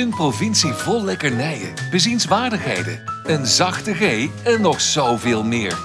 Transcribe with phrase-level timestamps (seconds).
[0.00, 5.78] Een provincie vol lekkernijen, bezienswaardigheden, een zachte G en nog zoveel meer.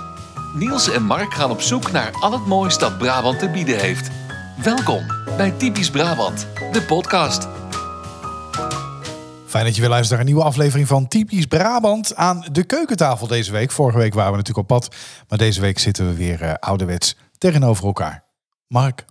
[0.53, 4.09] Niels en Mark gaan op zoek naar al het moois dat Brabant te bieden heeft.
[4.63, 5.05] Welkom
[5.37, 7.47] bij Typisch Brabant, de podcast.
[9.45, 13.27] Fijn dat je weer luistert naar een nieuwe aflevering van Typisch Brabant aan de keukentafel
[13.27, 13.71] deze week.
[13.71, 14.95] Vorige week waren we natuurlijk op pad,
[15.27, 18.23] maar deze week zitten we weer eh, ouderwets tegenover elkaar.
[18.67, 19.05] Mark?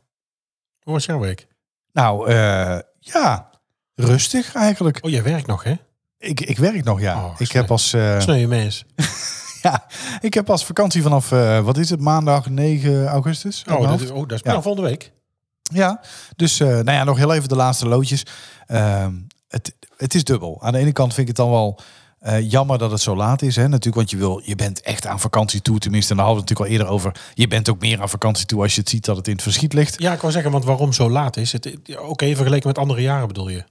[0.82, 1.46] Hoe was jouw week?
[1.92, 3.52] Nou, eh, ja,
[3.94, 4.98] rustig eigenlijk.
[5.02, 5.74] Oh, jij werkt nog, hè?
[6.18, 7.24] Ik, ik werk nog, ja.
[7.24, 8.84] Oh, ik heb pas, eh, Sneu mens.
[9.62, 9.86] ja,
[10.20, 13.64] ik heb pas vakantie vanaf, eh, wat is het, maandag 9 augustus?
[13.70, 14.62] Oh, dat is, oh, dat is Ja.
[14.62, 15.12] volgende week.
[15.62, 16.00] Ja,
[16.36, 18.22] dus eh, nou ja, nog heel even de laatste loodjes.
[18.66, 19.14] Ehm,
[19.48, 20.58] het, het is dubbel.
[20.62, 21.80] Aan de ene kant vind ik het dan wel
[22.40, 23.56] jammer dat het zo laat is.
[23.56, 23.62] Hè?
[23.68, 25.78] Natuurlijk, want je, wil, je bent echt aan vakantie toe.
[25.78, 27.32] Tenminste, en daar hadden we het natuurlijk al eerder over.
[27.34, 29.42] Je bent ook meer aan vakantie toe als je het ziet dat het in het
[29.42, 30.02] verschiet ligt.
[30.02, 31.76] Ja, ik wou zeggen, want waarom zo laat is het?
[31.98, 33.64] Oké, vergeleken met andere jaren bedoel je?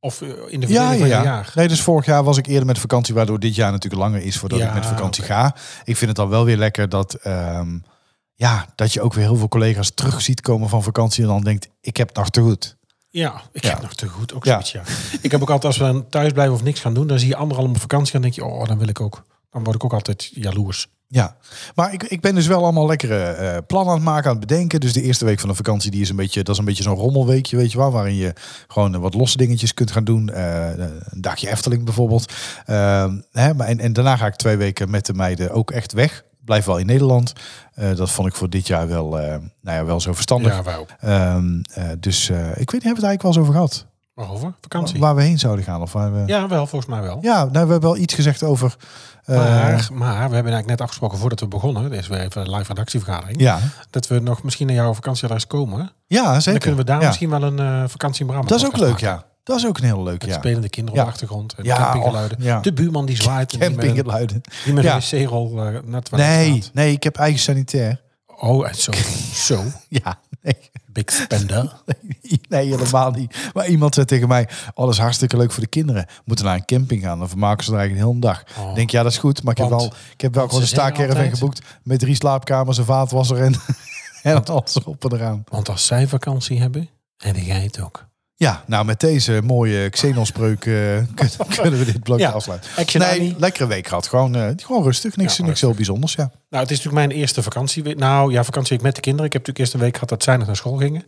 [0.00, 1.22] Of eh, in de Ja, ja, ja.
[1.22, 1.52] jaar?
[1.54, 4.38] Nee, dus vorig jaar was ik eerder met vakantie, waardoor dit jaar natuurlijk langer is
[4.38, 5.54] voordat Ja, ik met vakantie ga.
[5.84, 7.78] Ik vind het dan wel weer lekker dat, ehm,
[8.34, 11.40] ja, dat je ook weer heel veel collega's terug ziet komen van vakantie en dan
[11.40, 12.76] denkt, ik heb nog te goed.
[13.08, 14.34] Ja, ik heb nog te goed.
[14.34, 14.82] Ook zoiets, ja.
[15.20, 17.28] ik heb ook altijd, als we dan thuis blijven of niks gaan doen, dan zie
[17.28, 19.24] je anderen allemaal op vakantie gaan, denk je, oh, dan wil ik ook.
[19.50, 20.88] Dan word ik ook altijd jaloers.
[21.12, 21.36] Ja,
[21.74, 24.46] maar ik, ik ben dus wel allemaal lekkere eh, plannen aan het maken, aan het
[24.46, 24.80] bedenken.
[24.80, 26.82] Dus de eerste week van de vakantie, die is een beetje, dat is een beetje
[26.82, 28.32] zo'n rommelweekje, weet je wel, waarin je
[28.68, 30.28] gewoon wat losse dingetjes kunt gaan doen.
[30.28, 32.32] Eh, een dagje Efteling bijvoorbeeld.
[32.66, 35.92] Ehm, hè, maar en, en daarna ga ik twee weken met de meiden ook echt
[35.92, 36.24] weg.
[36.44, 37.32] Blijf wel in Nederland.
[37.74, 40.52] Eh, dat vond ik voor dit jaar wel, nou ja, wel zo verstandig.
[40.52, 40.88] Ja, wij ook.
[41.00, 43.86] Ehm, eh, dus ik weet niet, hebben we het eigenlijk wel eens over gehad?
[44.14, 44.54] Waarover?
[44.60, 45.00] Vakantie?
[45.00, 45.82] Waar we heen zouden gaan?
[45.82, 46.18] Of waar we...
[46.18, 46.24] ja.
[46.26, 47.18] Ja, wel, volgens mij wel.
[47.22, 48.76] nou, we hebben wel iets gezegd over...
[49.24, 52.40] eh, Maar, maar we hebben eigenlijk net afgesproken voordat we begonnen, dit is weer even
[52.42, 53.58] een live redactievergadering, ja.
[53.90, 55.92] dat we nog misschien naar jouw vakantieadres komen.
[56.06, 56.50] ja, zeker.
[56.52, 57.06] Dan kunnen we daar Ja.
[57.06, 59.06] misschien wel een eh, vakantie in Dat is ook leuk, maken.
[59.06, 59.24] ja.
[59.42, 60.34] Dat is ook een heel leuk, ja.
[60.38, 61.04] spelende kinderen Ja.
[61.06, 61.54] op de achtergrond.
[61.54, 62.38] En Ja, campinggeluiden.
[62.38, 62.60] och, ja.
[62.60, 63.52] De buurman die zwaait.
[63.52, 64.40] en die met een- Campinggeluiden.
[64.64, 68.00] Die met een wc-rol net waar Nee, nee, ik heb eigen sanitair.
[68.40, 68.92] Oh, en zo.
[69.48, 69.62] zo.
[69.88, 70.56] Ja, nee.
[70.86, 71.72] Big spender.
[71.86, 72.18] Nee,
[72.48, 73.50] helemaal niet.
[73.54, 76.04] Maar iemand zei tegen mij, oh, dat is hartstikke leuk voor de kinderen.
[76.06, 78.44] We moeten naar een camping gaan, dan vermaken ze er eigenlijk een hele dag.
[78.58, 78.68] Oh.
[78.68, 79.42] Ik denk, ja, dat is goed.
[79.42, 82.14] Maar ik heb Want- wel, ik heb wel want gewoon een staakerven geboekt met drie
[82.14, 83.54] slaapkamers, een vaatwasser en,
[84.22, 85.44] en alles op en eraan.
[85.48, 88.08] Want als zij vakantie hebben, heb jij het ook.
[88.34, 90.72] Ja, nou met deze mooie Xenon-spreuk eh,
[91.54, 92.30] kunnen, we dit blokje Ja.
[92.30, 92.70] afsluiten.
[92.98, 94.06] Nee, lekkere week gehad.
[94.06, 95.16] Gewoon, eh, gewoon rustig.
[95.16, 96.30] Niks, Ja, niks heel bijzonders, ja.
[96.50, 97.98] Nou, het is natuurlijk mijn eerste vakantieweek.
[97.98, 99.26] Nou ja, vakantieweek met de kinderen.
[99.26, 101.04] Ik heb natuurlijk eerst een week gehad dat zij nog naar school gingen.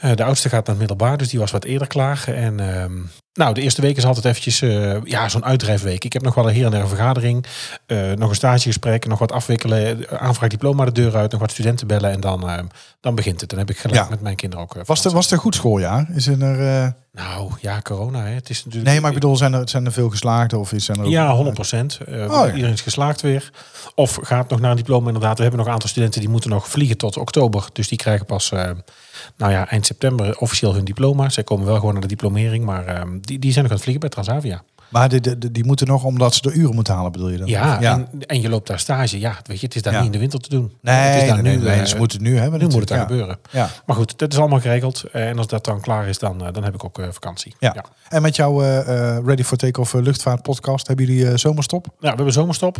[0.00, 2.24] Eh, de oudste gaat naar het middelbaar, dus die was wat eerder klaar.
[2.26, 3.00] En ehm,
[3.32, 6.04] nou, de eerste week is altijd eventjes eh, ja, zo'n uitdrijfweek.
[6.04, 7.44] Ik heb nog wel een hier en daar een vergadering,
[7.86, 11.50] eh, nog een stagegesprek, nog wat afwikkelen, eh, aanvraag diploma de deur uit, nog wat
[11.50, 12.64] studenten bellen en dan, ehm,
[13.00, 13.50] dan begint het.
[13.50, 14.08] Dan heb ik gelijk Ja.
[14.10, 14.86] met mijn kinderen ook.
[14.86, 16.06] Was het, was het een goed schooljaar?
[16.14, 16.36] Is er,
[17.12, 18.24] Nou ja, corona.
[18.24, 18.30] Hè.
[18.34, 18.90] Het is natuurlijk.
[18.90, 20.58] nee, maar ik bedoel, zijn er, zijn er veel geslaagden?
[20.58, 21.98] Of is zijn er ook- Ja, 100 procent.
[22.08, 22.46] Oh, ja.
[22.52, 23.50] Iedereen is geslaagd weer.
[23.94, 25.36] Of gaat nog naar een diploma inderdaad.
[25.36, 27.66] We hebben nog een aantal studenten die moeten nog vliegen tot oktober.
[27.72, 28.52] Dus die krijgen pas
[29.36, 31.28] nou ja, eind september officieel hun diploma.
[31.28, 32.64] Zij komen wel gewoon naar de diplomering.
[32.64, 34.62] Maar eh, die, die zijn nog aan het vliegen bij Transavia.
[34.88, 37.46] Maar die, die, die moeten nog, omdat ze de uren moeten halen, bedoel je dan?
[37.46, 39.20] Ja, En, en je loopt daar stage.
[39.20, 39.98] Ja, weet je, het is daar Ja.
[39.98, 40.72] niet in de winter te doen.
[40.80, 42.58] Nee, het is daar nee, nu, nee, eh, ze moeten het nu hebben.
[42.58, 43.38] nu moet het daar gebeuren.
[43.50, 43.68] Ja.
[43.86, 45.04] Maar goed, dat is allemaal geregeld.
[45.12, 47.54] Eh, En als dat dan klaar is, dan, eh, dan heb ik ook vakantie.
[47.58, 47.72] Ja.
[47.74, 47.84] ja.
[48.08, 48.60] En met jouw
[49.24, 51.84] Ready for Takeoff luchtvaart podcast, hebben jullie zomerstop?
[51.86, 52.78] Nou, we hebben zomerstop.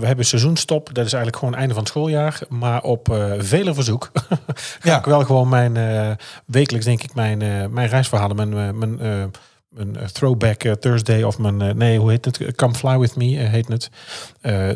[0.06, 0.94] hebben seizoenstop.
[0.94, 2.40] Dat is eigenlijk gewoon einde van het schooljaar.
[2.48, 4.38] Maar op vele verzoek ga
[4.82, 4.98] Ja.
[4.98, 5.76] ik wel gewoon mijn
[6.46, 7.38] wekelijks, denk ik, mijn,
[7.72, 9.00] mijn reisverhalen, mijn, mijn,
[9.70, 12.54] mijn eh, throwback eh, Thursday of mijn, eh, nee, hoe heet het?
[12.56, 13.90] Come Fly With Me heet het.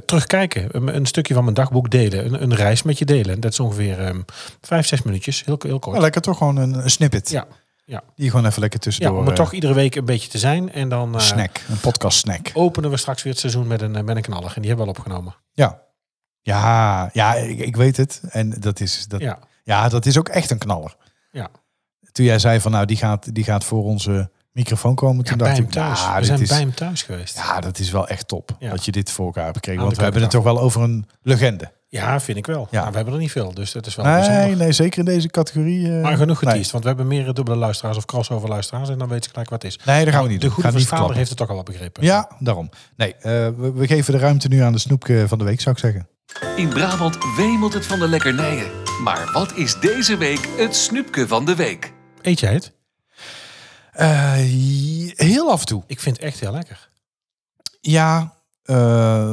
[0.06, 0.69] Terugkijken.
[0.71, 2.25] Een, een stukje van mijn dagboek delen.
[2.25, 3.41] Een, een reis met je delen.
[3.41, 4.21] Dat is ongeveer ehm,
[4.60, 5.44] vijf, zes minuutjes.
[5.44, 5.97] Heel, heel kort.
[5.97, 7.31] Ja, lekker toch gewoon een, een snippet.
[7.31, 7.47] Ja,
[7.84, 8.03] ja.
[8.16, 9.19] Die gewoon even lekker ja, tussendoor.
[9.19, 10.72] om er eh, toch iedere week een beetje te zijn.
[10.72, 12.50] En dan een snack, een podcast snack.
[12.53, 14.53] openen we straks weer het seizoen met een, met een knaller.
[14.54, 15.34] En die hebben we al opgenomen.
[15.53, 15.83] Ja,
[16.41, 18.21] ja, ja ik, ik weet het.
[18.28, 19.38] En dat is, dat, ja.
[19.65, 20.97] Ja, dat is ook echt een knaller.
[21.31, 21.50] ja.
[22.12, 25.16] Toen jij zei van nou, die gaat, die gaat voor onze microfoon komen.
[25.16, 26.00] Ja, Toen bij dacht hem ik, thuis.
[26.03, 27.36] nou, we zijn is, bij hem thuis geweest.
[27.36, 28.56] Ja, Ja, dat is wel echt top.
[28.59, 28.71] Ja.
[28.71, 29.80] Dat je dit voor elkaar hebt gekregen.
[29.80, 31.71] Want de we hebben het toch wel over een legende.
[32.18, 32.68] vind ik wel.
[32.71, 32.78] Ja.
[32.78, 34.56] Nou, we hebben er niet veel, dus dat is wel Nee, bijzonder.
[34.56, 35.97] nee, zeker in deze categorie.
[35.97, 36.51] eh, Maar genoeg nee.
[36.51, 39.51] geteased, want we hebben meer dubbele luisteraars of crossover luisteraars en dan weet je gelijk
[39.51, 39.84] wat het is.
[39.84, 40.54] Nee, dat gaan we niet De doen.
[40.54, 41.16] goede niet verstaler verklappen.
[41.16, 42.03] heeft het toch al wel begrepen.
[42.04, 42.68] Ja, daarom.
[42.97, 43.22] Nee, eh,
[43.56, 46.09] we, we geven de ruimte nu aan de snoepje van de week, zou ik zeggen.
[46.56, 48.66] In Brabant wemelt het van de lekkernijen.
[49.03, 51.92] Maar wat is deze week het snoepje van de week?
[52.22, 52.72] Eet jij het?
[53.94, 54.32] Eh,
[55.16, 55.82] heel af en toe.
[55.86, 56.88] Ik vind het echt heel lekker.
[57.80, 58.32] Ja,
[58.62, 59.24] eh,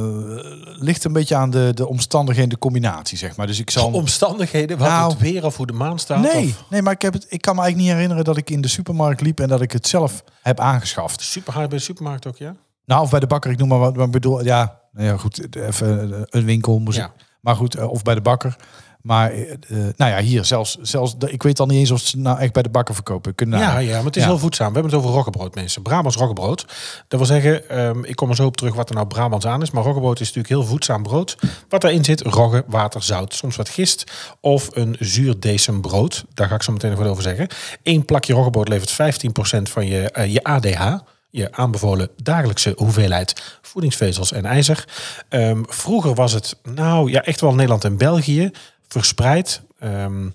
[0.62, 3.46] ligt een beetje aan de, de omstandigheden, de combinatie, zeg maar.
[3.46, 3.92] Dus ik zal...
[3.92, 6.22] Omstandigheden, wat Nou, het weer of hoe de maan staat?
[6.32, 8.50] Nee, Of nee, maar ik, heb het, ik kan me eigenlijk niet herinneren dat ik
[8.50, 11.20] in de supermarkt liep en dat ik het zelf heb aangeschaft.
[11.20, 12.54] super hard bij de supermarkt ook, ja?
[12.84, 13.96] Nou, of bij de bakker, ik noem maar wat.
[13.96, 17.04] Maar bedoel, ja, nou ja, goed, even eh, een winkel, moest Ja.
[17.04, 18.56] ik- maar goed, of bij de bakker.
[19.02, 19.58] Maar, eh, eh,
[19.96, 22.62] nou ja, hier zelfs, zelfs, ik weet al niet eens of ze nou echt bij
[22.62, 23.34] de bakker verkopen.
[23.34, 24.28] Kunnen Ja, ja, maar het is Ja.
[24.28, 24.66] heel voedzaam.
[24.68, 25.82] We hebben het over roggebrood, mensen.
[25.82, 26.64] Brabants roggebrood.
[27.08, 29.62] Dat wil zeggen, ehm, ik kom er zo op terug wat er nou Brabants aan
[29.62, 29.70] is.
[29.70, 31.36] Maar roggebrood is natuurlijk heel voedzaam brood.
[31.68, 33.34] Wat daarin zit, rogge, water, zout.
[33.34, 34.04] Soms wat gist
[34.40, 36.24] of een zuurdesembrood.
[36.34, 37.46] Daar ga ik zo meteen nog wat over zeggen.
[37.82, 40.94] Eén plakje roggebrood levert 15% van je, eh, je ADH.
[41.30, 44.84] Je aanbevolen dagelijkse hoeveelheid voedingsvezels en ijzer.
[45.28, 48.50] Ehm, vroeger was het, nou ja, echt wel Nederland en België
[48.92, 49.62] verspreid.
[49.78, 50.28] Ehm,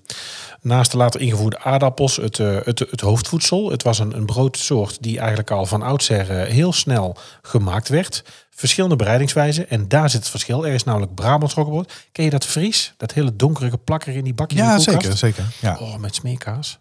[0.60, 3.70] naast de later ingevoerde aardappels het, eh, het, het hoofdvoedsel.
[3.70, 8.24] Het was een, een broodsoort die eigenlijk al van oudsher eh, heel snel gemaakt werd.
[8.50, 9.70] Verschillende bereidingswijzen.
[9.70, 10.66] En daar zit het verschil.
[10.66, 11.92] Er is namelijk Brabants roggebrood.
[12.12, 12.94] Ken je dat Fries?
[12.96, 15.44] Dat hele donkerige plakker in die bakjes in Ja, de zeker, zeker.
[15.60, 15.76] Ja.
[15.80, 16.78] Oh, met smeerkaas.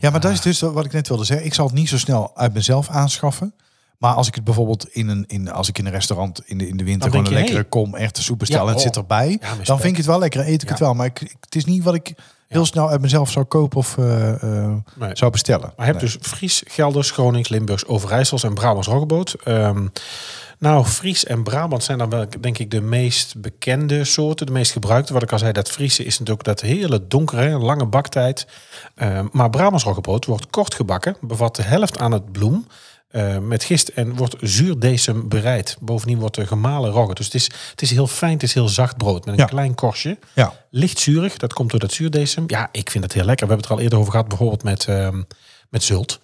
[0.00, 1.46] ja, maar dat is dus wat ik net wilde zeggen.
[1.46, 3.54] Ik zal het niet zo snel uit mezelf aanschaffen.
[4.02, 6.68] Maar als ik het bijvoorbeeld in een, in, als ik in een restaurant in de,
[6.68, 8.82] in de winter Dan gewoon een je, lekkere kom erwten bestel Ja, en het oh.
[8.82, 9.66] zit erbij, dan spek.
[9.66, 10.40] vind ik het wel lekker.
[10.40, 10.68] Eet ik Ja.
[10.68, 10.94] het wel.
[10.94, 12.14] Maar ik, het is niet wat ik
[12.48, 15.10] heel snel uit mezelf zou kopen of eh, eh, Nee.
[15.12, 15.72] zou bestellen.
[15.76, 16.16] Maar je hebt Nee.
[16.18, 19.36] dus Fries, Gelders, Gronings, Limburgs, Overijssels en Brabants roggebrood.
[19.44, 19.86] Ehm,
[20.58, 24.72] nou, Fries en Brabant zijn dan wel, denk ik, de meest bekende soorten, de meest
[24.72, 25.12] gebruikte.
[25.12, 28.46] Wat ik al zei, dat Friese is natuurlijk dat hele donkere, lange baktijd.
[28.94, 32.66] Ehm, maar Brabants roggebrood wordt kort gebakken, bevat de helft aan het bloem.
[33.12, 35.76] Eh, met gist en wordt zuurdesem bereid.
[35.80, 37.14] Bovendien wordt er gemalen rogge.
[37.14, 39.46] Dus het is, het is heel fijn, het is heel zacht brood met een Ja.
[39.46, 40.18] klein korstje.
[40.32, 40.52] Ja.
[40.70, 42.44] Licht zuurig, dat komt door dat zuurdesem.
[42.46, 43.46] Ja, ik vind het heel lekker.
[43.46, 45.22] We hebben het er al eerder over gehad, bijvoorbeeld met, ehm,
[45.70, 46.20] met zult.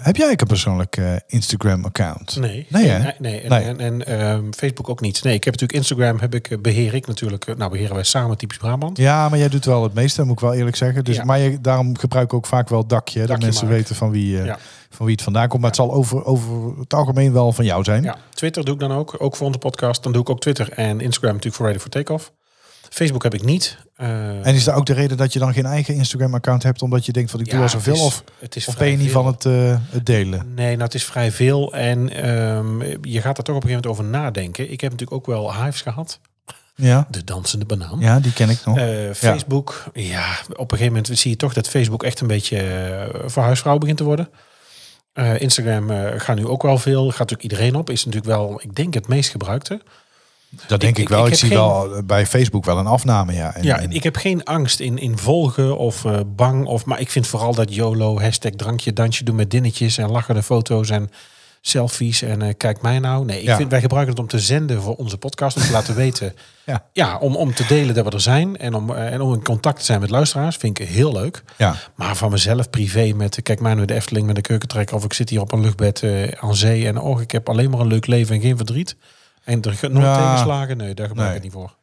[0.00, 2.36] heb jij ook een persoonlijk eh, Instagram account?
[2.36, 2.98] Nee, Nee, hè?
[2.98, 3.40] nee, nee.
[3.40, 3.64] En, Nee.
[3.64, 5.22] en, en ehm, Facebook ook niet.
[5.22, 7.56] Nee, ik heb natuurlijk Instagram, heb ik, eh, beheer ik natuurlijk.
[7.56, 8.96] Nou, beheren wij samen typisch Brabant.
[8.98, 11.04] Ja, maar jij doet wel het meeste, moet ik wel eerlijk zeggen.
[11.04, 11.24] Dus, Ja.
[11.24, 13.14] Maar je, daarom gebruik ik ook vaak wel dakje.
[13.20, 14.58] hè, dat Dakje mensen weten van wie, eh, Ja.
[15.00, 15.60] Van wie het vandaan komt.
[15.60, 18.02] Maar het zal over, over het algemeen wel van jou zijn.
[18.02, 19.14] Ja, Twitter doe ik dan ook.
[19.18, 20.02] Ook voor onze podcast.
[20.02, 22.32] Dan doe ik ook Twitter en Instagram natuurlijk voor Ready for Takeoff.
[22.90, 23.76] Facebook heb ik niet.
[23.96, 26.82] Eh, En is dat ook de reden dat je dan geen eigen Instagram-account hebt?
[26.82, 27.92] Omdat je denkt van ik doe ja, al zoveel?
[27.92, 29.22] het is- Of, het is of ben je niet veel.
[29.22, 30.54] van het, eh, het delen?
[30.54, 31.72] Nee, nou het is vrij veel.
[31.74, 34.64] En ehm, je gaat er toch op een gegeven moment over nadenken.
[34.72, 36.20] Ik heb natuurlijk ook wel hives gehad.
[36.74, 37.98] Ja, De dansende banaan.
[38.00, 38.76] ja die ken ik nog.
[38.78, 40.26] Eh, Facebook, ja.
[40.50, 43.96] op een gegeven moment zie je toch dat Facebook echt een beetje voor huisvrouw begint
[43.98, 44.28] te worden.
[45.12, 47.90] Eh, Instagram eh gaat nu ook wel veel, gaat natuurlijk iedereen op.
[47.90, 49.80] Is natuurlijk wel, ik denk, het meest gebruikte.
[50.66, 51.26] dat denk ik- ik, wel.
[51.26, 53.32] ik zie geen- wel bij Facebook wel een afname.
[53.32, 56.66] Ja, en, Ja, en- ik heb geen angst in, in volgen of eh, bang.
[56.66, 60.42] Of, maar ik vind vooral dat YOLO, hashtag drankje, dansje doen met dinnetjes en lachende
[60.42, 61.10] foto's en
[61.60, 63.24] selfies en eh, kijk mij nou.
[63.24, 63.56] Nee, ik Ja.
[63.56, 66.34] vind, wij gebruiken het om te zenden voor onze podcast, om te laten weten.
[66.66, 66.84] Ja.
[66.92, 69.42] Ja, om, om te delen dat we er zijn en om, eh, en om in
[69.44, 71.42] contact te zijn met luisteraars, vind ik heel leuk.
[71.56, 71.74] ja.
[71.94, 75.04] Maar van mezelf privé met, eh, kijk mij nu de Efteling met een keukentrekker of
[75.04, 76.04] ik zit hier op een luchtbed
[76.40, 78.96] aan zee en oh, ik heb alleen maar een leuk leven en geen verdriet.
[79.44, 80.16] En er nooit Ja.
[80.30, 81.76] tegenslagen, nee, daar gebruik ik het niet voor.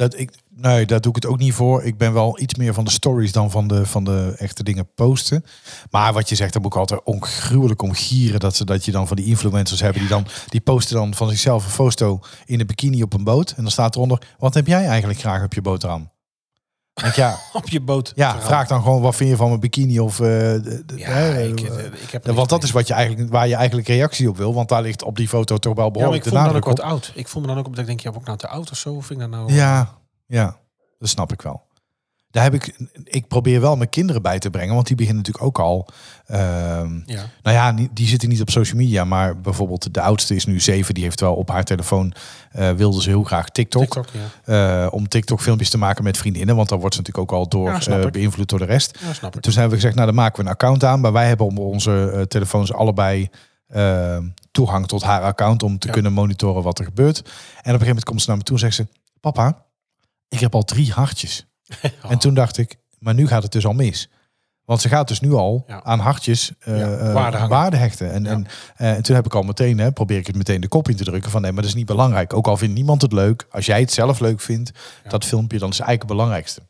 [0.00, 1.82] Dat ik, nee, daar doe ik het ook niet voor.
[1.82, 4.94] Ik ben wel iets meer van de stories dan van de, van de echte dingen
[4.94, 5.44] posten.
[5.90, 8.40] Maar wat je zegt, daar moet ik altijd ongruwelijk om gieren.
[8.40, 11.28] Dat, ze, dat je dan van die influencers hebben die dan die posten dan van
[11.28, 13.50] zichzelf een foto in een bikini op een boot.
[13.50, 16.10] En dan staat eronder, wat heb jij eigenlijk graag op je boterham?
[17.02, 18.12] Want ja, op je boot.
[18.14, 20.20] ja vraag dan gewoon wat vind je van mijn bikini of...
[20.20, 22.94] eh, de- de- Ja, hè, ik, eh, eh, ik heb want dat is wat je
[22.94, 24.54] eigenlijk, waar je eigenlijk reactie op wil.
[24.54, 26.56] Want daar ligt op die foto toch wel Ja, maar behoorlijk ik voel me dan
[26.56, 27.12] ook wat oud.
[27.14, 28.70] Ik voel me dan ook op dat ik denk, ja, ben ik nou te oud
[28.70, 28.94] of zo?
[28.94, 29.52] Of vind ik dat nou...
[29.52, 29.88] Ja,
[30.26, 30.56] ja,
[30.98, 31.62] dat snap ik wel.
[32.30, 35.46] Daar heb ik, ik probeer wel mijn kinderen bij te brengen, want die beginnen natuurlijk
[35.46, 35.88] ook al.
[36.26, 37.24] ehm, Ja.
[37.42, 40.94] nou ja, die zitten niet op social media, maar bijvoorbeeld de oudste is nu zeven.
[40.94, 42.12] Die heeft wel op haar telefoon
[42.50, 44.06] eh, wilde ze heel graag TikTok, TikTok,
[44.44, 44.84] ja.
[44.84, 47.48] eh, om TikTok filmpjes te maken met vriendinnen, want dan wordt ze natuurlijk ook al
[47.48, 48.98] door Ja, eh, beïnvloed door de rest.
[49.00, 49.42] Ja, snap ik.
[49.42, 51.00] Toen hebben we gezegd, nou dan maken we een account aan.
[51.00, 53.28] Maar wij hebben op onze telefoons allebei
[53.66, 54.18] eh,
[54.50, 57.18] toegang tot haar account om te kunnen monitoren wat er gebeurt.
[57.18, 58.86] En op een gegeven moment komt ze naar me toe en zegt ze,
[59.20, 59.64] papa,
[60.28, 61.46] ik heb al drie hartjes.
[62.02, 62.10] Oh.
[62.12, 64.08] En toen dacht ik, maar nu gaat het dus al mis.
[64.64, 65.82] Want ze gaat dus nu al Ja.
[65.84, 68.12] aan hartjes Ja, eh, waarde hechten.
[68.12, 68.30] En, Ja.
[68.30, 68.46] en,
[68.76, 70.96] eh, en toen heb ik al meteen, hè, probeer ik het meteen de kop in
[70.96, 72.34] te drukken van nee, maar dat is niet belangrijk.
[72.34, 74.70] Ook al vindt niemand het leuk, als jij het zelf leuk vindt,
[75.08, 76.60] dat filmpje, dan is het eigenlijk het belangrijkste.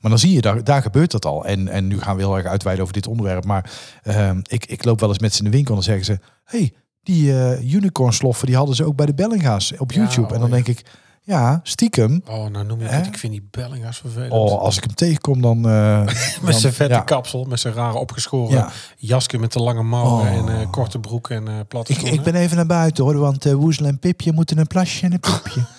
[0.00, 1.44] Maar dan zie je, daar, daar gebeurt dat al.
[1.44, 3.44] En, en nu gaan we heel erg uitweiden over dit onderwerp.
[3.44, 3.70] Maar
[4.02, 6.18] ehm, ik, ik loop wel eens met ze in de winkel en dan zeggen ze...
[6.44, 6.72] hey,
[7.02, 7.32] die
[7.74, 10.26] unicorn sloffen, die hadden ze ook bij de Bellinga's op YouTube.
[10.26, 10.54] oh en dan ja.
[10.54, 10.84] denk ik,
[11.22, 12.22] ja, stiekem.
[12.28, 13.06] Oh, nou noem je het.
[13.06, 14.32] Ik vind die Bellinga's vervelend.
[14.32, 15.68] Oh, als ik hem tegenkom, dan...
[15.68, 16.00] eh,
[16.42, 17.00] met zijn vette ja.
[17.00, 18.70] kapsel, met zijn rare opgeschoren Ja.
[18.96, 20.36] jasje met de lange mouwen Oh.
[20.36, 23.44] en eh, korte broek en eh platte Ik, ik ben even naar buiten hoor, want
[23.44, 25.64] Woezel en Pipje moeten een plasje en een piepje.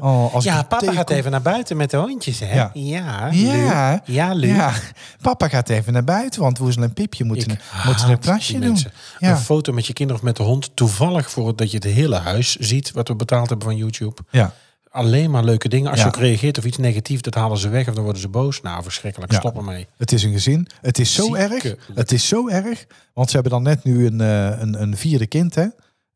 [0.00, 2.54] Oh, als Ja, papa gaat even naar buiten met de hondjes, hè?
[2.54, 2.70] Ja.
[2.74, 4.12] Ja, Ja, Lu.
[4.14, 4.46] Ja, Lu.
[4.54, 4.72] ja,
[5.20, 8.78] papa gaat even naar buiten, want Woezel en Pipje moeten, Ik moeten een plasje doen.
[9.18, 9.30] Ja.
[9.30, 10.70] Een foto met je kinderen of met de hond.
[10.76, 12.90] Toevallig voor dat je het hele huis ziet.
[12.92, 14.16] Wat we betaald hebben van YouTube.
[14.30, 14.52] Ja.
[14.92, 15.90] Alleen maar leuke dingen.
[15.90, 16.04] Als Ja.
[16.04, 17.88] je ook reageert of iets negatiefs, dat halen ze weg.
[17.88, 18.60] Of dan worden ze boos.
[18.60, 19.32] Nou, verschrikkelijk.
[19.32, 19.38] Ja.
[19.38, 19.86] Stop ermee.
[19.96, 20.66] Het is een gezin.
[20.80, 21.74] Het is zo erg.
[21.94, 22.86] Het is zo erg.
[23.14, 25.66] Want ze hebben dan net nu een, eh, een, een vierde kind, hè?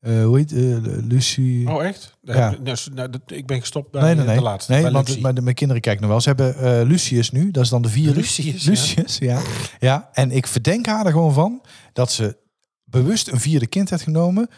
[0.07, 0.77] Eh, hoe heet eh,
[1.09, 1.71] Lucie?
[1.71, 2.17] Oh, echt?
[2.23, 2.55] Ja.
[2.63, 4.37] Nou, nou, ik ben gestopt bij nee, nee, nee.
[4.37, 4.73] de laatste.
[4.73, 6.21] nee want mijn kinderen kijken nog wel.
[6.21, 7.51] Ze hebben eh, Lucius nu.
[7.51, 8.15] Dat is dan de vierde.
[8.15, 8.71] Lucius, ja.
[8.71, 9.41] Lucius, ja.
[9.79, 10.09] ja.
[10.13, 12.37] En ik verdenk haar er gewoon van dat ze
[12.85, 14.49] bewust een vierde kind heeft genomen.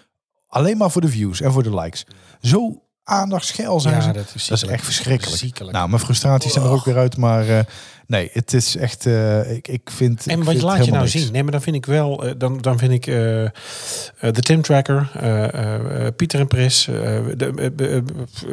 [0.47, 2.07] Alleen maar voor de views en voor de likes.
[2.41, 4.13] Zo aandachtsgeil zijn Ja, ze.
[4.13, 4.73] dat is Dat is ziekelijk.
[4.73, 5.39] echt verschrikkelijk.
[5.39, 5.73] Ziekelijk.
[5.77, 7.17] Nou, mijn frustraties zijn er ook weer uit.
[7.17, 7.59] Maar eh,
[8.07, 9.07] nee, het is echt...
[9.07, 11.17] eh, ik, ik vind En ik wat vind laat je nou niks.
[11.17, 11.33] zien?
[11.33, 13.51] Nee, maar dan vind ik wel, eh, dan, dan vind ik eh, eh,
[14.21, 16.95] de Tim Tracker, eh, eh, eh, Pieter en Pris, eh,
[17.37, 18.03] de,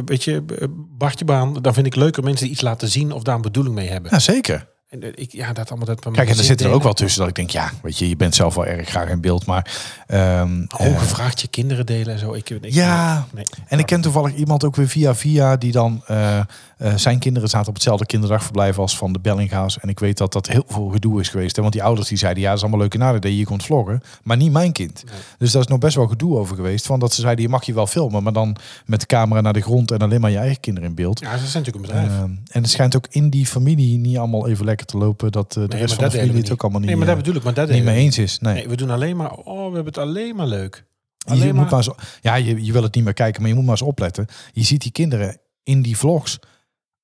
[0.06, 1.54] weet je, eh, Bartje Baan.
[1.62, 4.12] Dan vind ik leuker mensen die iets laten zien of daar een bedoeling mee hebben.
[4.12, 4.68] Ja, zeker.
[4.90, 6.00] En, eh, ik, ja, dat allemaal dat.
[6.00, 8.16] Kijk, en er zitten er ook wel tussen dat ik denk, ja, weet je, je
[8.16, 9.72] bent zelf wel erg graag in beeld, maar
[10.08, 12.34] ehm, eh, Ongevraagd je kinderen delen en zo.
[12.34, 13.26] Ik, ik, Ja.
[13.32, 13.46] nee.
[13.68, 16.40] en ik ken toevallig iemand ook weer via via die dan eh,
[16.78, 20.34] eh, zijn kinderen zaten op hetzelfde kinderdagverblijf als van de Bellinga's en ik weet dat
[20.34, 21.62] dat heel veel gedoe is geweest, hè?
[21.62, 23.64] want die ouders die zeiden, ja, dat is allemaal leuke naden dat je hier komt
[23.64, 25.04] vloggen, maar niet mijn kind.
[25.06, 25.16] Nee.
[25.38, 27.66] Dus daar is nog best wel gedoe over geweest, van dat ze zeiden, je mag
[27.66, 28.56] je wel filmen, maar dan
[28.86, 31.20] met de camera naar de grond en alleen maar je eigen kinderen in beeld.
[31.20, 32.22] Ja, ze zijn natuurlijk een bedrijf.
[32.22, 35.32] Ehm, en het schijnt ook in die familie niet allemaal even lekker te lopen.
[35.32, 37.16] Dat eh, de Nee, rest van de familie het ook allemaal niet, nee, maar dat
[37.16, 38.40] eh, bedoel ik, maar dat niet mee eens is.
[38.40, 38.54] Nee.
[38.54, 40.86] Nee, we doen alleen maar, oh, we hebben het alleen maar leuk.
[41.18, 41.88] je Alleen moet maar,
[42.22, 44.28] ja, je, je wil het niet meer kijken, maar je moet maar eens opletten.
[44.52, 46.40] Je ziet die kinderen in die vlogs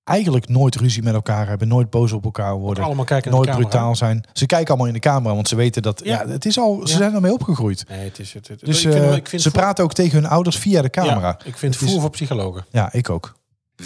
[0.04, 3.56] eigenlijk nooit ruzie met elkaar hebben, nooit boos op elkaar worden, allemaal kijken naar nooit
[3.56, 4.24] brutaal zijn.
[4.34, 6.28] Ze kijken allemaal in de camera, want ze weten dat ja, Ja.
[6.28, 6.98] het is al, ze Ja.
[6.98, 7.86] zijn ermee opgegroeid.
[7.90, 8.48] Nee, het is het.
[8.48, 10.90] het- Dus ik vind, eh, ik vind ze praten ook tegen hun ouders via de
[10.90, 11.28] camera.
[11.28, 12.66] Ja, ik vind Het voer voor psychologen.
[12.72, 13.34] Ja, ik ook.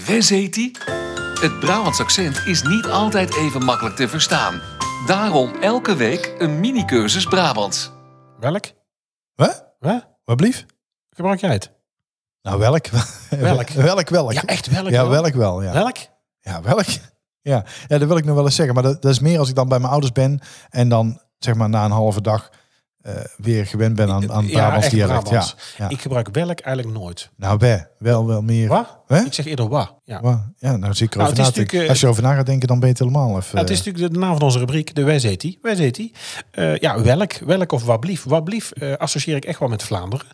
[0.06, 0.56] Wes heet?
[1.42, 4.62] Het Brabants accent is niet altijd even makkelijk te verstaan.
[5.08, 7.92] Daarom elke week een mini-cursus Brabants.
[8.40, 8.66] Welk?
[9.36, 9.66] Wat?
[9.80, 10.08] Wat?
[10.26, 10.66] Wat blief?
[11.10, 11.72] Gebruik jij het?
[12.46, 12.88] Nou, welk?
[13.30, 13.70] Welk?
[13.70, 14.34] welk, welk?
[14.34, 14.90] Ja, echt welk?
[14.90, 15.22] Ja, wel?
[15.22, 15.74] welk wel, ja.
[15.74, 15.98] Welk?
[16.40, 16.86] Ja, welk?
[17.42, 17.64] Ja.
[17.88, 18.74] ja, dat wil ik nog wel eens zeggen.
[18.74, 21.56] Maar dat, dat is meer als ik dan bij mijn ouders ben en dan zeg
[21.56, 22.50] maar na een halve dag
[23.02, 25.30] eh, weer gewend ben aan, aan Ja, Brabants echt dialect.
[25.30, 25.46] Ja,
[25.78, 25.90] ja.
[25.90, 27.30] Ik gebruik welk eigenlijk nooit.
[27.36, 28.68] Nou, bij, wel, wel meer.
[28.68, 28.88] Wat?
[29.26, 29.92] Ik zeg eerder wa.
[30.04, 30.22] Ja.
[30.22, 32.46] Wa- Ja, nou zie ik Nou, erover is na eh, Als je erover na gaat
[32.46, 33.56] denken, dan ben je het helemaal even...
[33.56, 35.60] Nou, het is natuurlijk de naam van onze rubriek, de Wij zet die.
[35.62, 36.14] Wij zet die.
[36.52, 38.24] Eh, ja, welk, welk of wablief.
[38.24, 40.28] Wablief eh, associeer ik echt wel met Vlaanderen.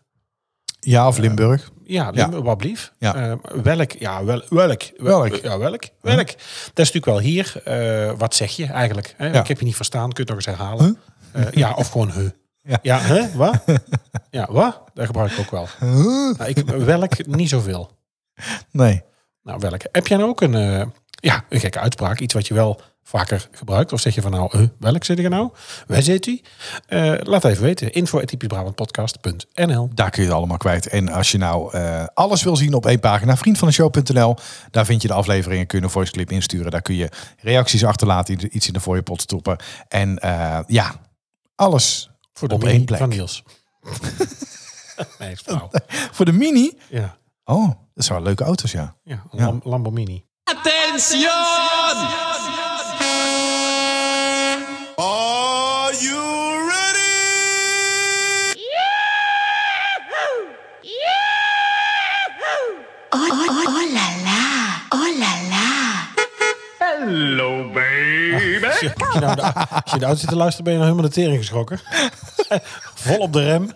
[0.82, 1.72] Ja, of Limburg.
[1.84, 2.28] Ja, Ja.
[2.28, 2.92] Lim- wablief.
[2.98, 3.16] Ja.
[3.16, 3.34] Eh,
[3.64, 4.82] welk, ja, wel, welk.
[4.98, 5.36] Welk.
[5.36, 5.84] Ja, welk.
[6.02, 6.28] Welk.
[6.28, 6.38] Dat
[6.88, 7.62] is natuurlijk wel hier.
[7.64, 9.14] Eh, wat zeg je eigenlijk?
[9.18, 9.28] Hè?
[9.40, 10.98] Ik heb je niet verstaan, kun je het nog eens herhalen?
[11.32, 12.28] Eh, ja, of gewoon he.
[12.64, 12.80] Ja.
[12.82, 13.32] Ja, hè?
[13.36, 13.64] Wat?
[14.30, 14.82] Ja, wat?
[14.94, 15.68] Dat gebruik ik ook wel.
[15.80, 17.92] Nou, ik, welk niet zoveel.
[18.72, 19.02] Nee.
[19.44, 19.90] Nou, welke?
[19.92, 22.20] Heb jij nou ook een, eh, ja, een gekke uitspraak?
[22.20, 23.94] Iets wat je wel vaker gebruikt?
[23.94, 25.50] Of zeg je van nou, eh, welk zit je nou?
[25.88, 26.42] Wij zit u?
[26.88, 27.92] Eh, laat even weten.
[27.94, 30.88] Info Brabantpodcast.nl Daar kun je het allemaal kwijt.
[30.88, 34.36] En als je nou eh, alles wil zien op één pagina, vriendvandeshow.nl.
[34.72, 36.72] Daar vind je de afleveringen, kun je een voice clip insturen.
[36.72, 39.58] Daar kun je reacties achterlaten, iets in de fooiepot stoppen.
[39.88, 40.96] En eh, ja,
[41.56, 43.00] alles Voor de Op mini één plek.
[43.00, 43.44] van Niels.
[45.20, 45.70] nee, is flauw.
[46.12, 46.78] voor de mini.
[46.90, 48.96] Ja, Oh, dat zijn wel leuke auto's, ja.
[49.04, 49.60] ja, een Ja.
[49.64, 50.26] Lamborghini.
[68.64, 70.80] Als je, als je nou de, als je de auto zit te luisteren, ben je
[70.80, 71.80] nou helemaal de tering geschrokken.
[73.04, 73.72] Vol op de rem.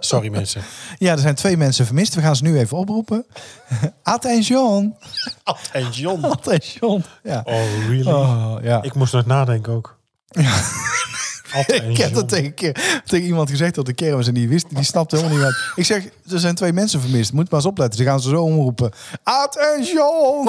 [0.00, 0.62] Sorry mensen.
[0.98, 2.14] Ja, er zijn twee mensen vermist.
[2.14, 3.26] We gaan ze nu even oproepen.
[4.02, 4.96] Attention.
[5.42, 6.24] Attention.
[6.24, 7.04] Attention.
[7.22, 7.40] Ja.
[7.44, 8.10] Oh, really?
[8.10, 8.82] Oh, ja.
[8.82, 9.98] Ik moest nog nadenken ook.
[11.88, 14.84] Ik heb dat tegen, keer, tegen iemand gezegd op de kermis en die wist, die
[14.84, 15.72] snapte helemaal niet wat.
[15.74, 17.32] Ik zeg, er zijn twee mensen vermist.
[17.32, 17.98] Moet maar eens opletten.
[17.98, 18.92] Ze gaan ze zo omroepen.
[19.22, 20.48] Attention!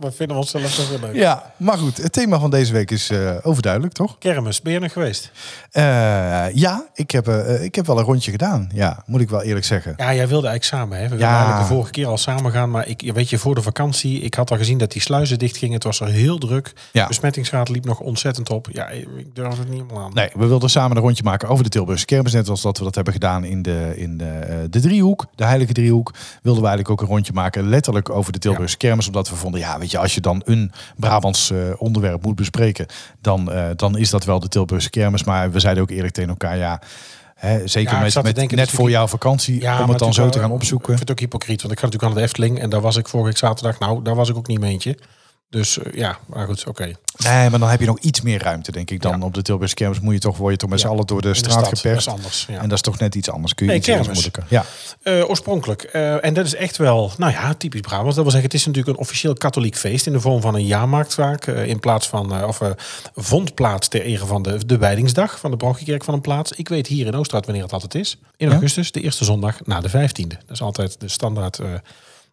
[0.00, 1.14] We vinden onszelf toch wel leuk.
[1.14, 1.96] Ja, maar goed.
[1.96, 4.18] Het thema van deze week is eh, overduidelijk, toch?
[4.18, 5.30] Kermis, ben je nog geweest?
[5.70, 5.82] Eh,
[6.54, 8.70] ja, ik heb, eh, ik heb wel een rondje gedaan.
[8.74, 9.94] Ja, moet ik wel eerlijk zeggen.
[9.96, 10.96] Ja, jij wilde eigenlijk samen.
[10.96, 11.02] Hè?
[11.02, 11.34] We wilden Ja.
[11.36, 12.70] eigenlijk de vorige keer al samen gaan.
[12.70, 15.56] Maar ik, weet je, voor de vakantie, ik had al gezien dat die sluizen dicht
[15.56, 15.74] gingen.
[15.74, 16.72] Het was er heel druk.
[16.92, 17.06] Ja.
[17.06, 18.68] Besmettingsgraad liep nog ontzettend op.
[18.72, 20.10] Ja, ik durf het niet helemaal aan.
[20.14, 22.32] Nee, we wilden samen een rondje maken over de Tilburgse kermis.
[22.32, 25.72] Net als dat we dat hebben gedaan in de, in de, de driehoek, de heilige
[25.72, 26.10] driehoek.
[26.42, 29.06] Wilden we eigenlijk ook een rondje maken, letterlijk over de Tilburgse kermis.
[29.06, 32.86] Omdat we vonden, ja, weet je, als je dan een Brabants eh, onderwerp moet bespreken,
[33.20, 35.24] dan, eh, dan is dat wel de Tilburgse kermis.
[35.24, 36.80] Maar we zeiden ook eerlijk tegen elkaar, ja,
[37.34, 40.28] hè, zeker Ja, met, denken, net is voor jouw vakantie, Ja, om het dan zo
[40.28, 40.92] te gaan opzoeken.
[40.92, 42.60] Ik vind het ook hypocriet, want ik ga natuurlijk aan de Efteling.
[42.60, 43.78] En daar was ik vorige week zaterdag.
[43.78, 44.98] Nou, daar was ik ook niet mee eentje.
[45.52, 46.84] Dus eh, ja, maar goed, oké.
[46.84, 49.24] Nee, maar dan heb je nog iets meer ruimte, denk ik, dan Ja.
[49.26, 50.00] op de Tilburgse kermis.
[50.00, 52.06] Moet je toch, word je toch met z'n allen door de straat stad, dat geperst.
[52.06, 52.54] is anders, ja.
[52.58, 53.54] En dat is toch net iets anders.
[53.54, 54.06] Kun je Nee, iets kermis.
[54.08, 54.44] moeilijker.
[54.48, 54.64] Ja.
[55.02, 55.82] Eh, oorspronkelijk.
[55.82, 58.06] Eh, en dat is echt wel, nou ja, typisch Brabant.
[58.06, 60.66] Dat wil zeggen, het is natuurlijk een officieel katholiek feest in de vorm van een
[60.66, 61.46] jaarmarkt vaak.
[61.46, 62.60] in plaats van, of
[63.14, 66.52] vond plaats ter ere van de, de wijdingsdag van de bronkiekerk van een plaats.
[66.52, 68.18] Ik weet hier in Oostraat wanneer het altijd is.
[68.36, 70.26] In augustus, de eerste zondag na de 15e.
[70.28, 71.58] Dat is altijd de standaard,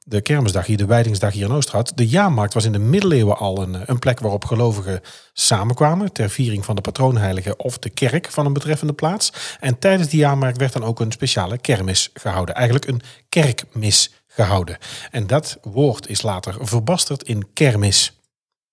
[0.10, 1.98] de kermisdag hier, de wijdingsdag hier in Oostraat.
[1.98, 5.02] De jaarmarkt was in de middeleeuwen al een, eh, een plek waarop gelovigen
[5.34, 6.12] samenkwamen.
[6.12, 9.34] Ter viering van de patroonheilige of de kerk van een betreffende plaats.
[9.60, 12.56] En tijdens die jaarmarkt werd dan ook een speciale kermis gehouden.
[12.56, 14.78] Eigenlijk een kerkmis gehouden.
[15.12, 18.14] En dat woord is later verbasterd in kermis.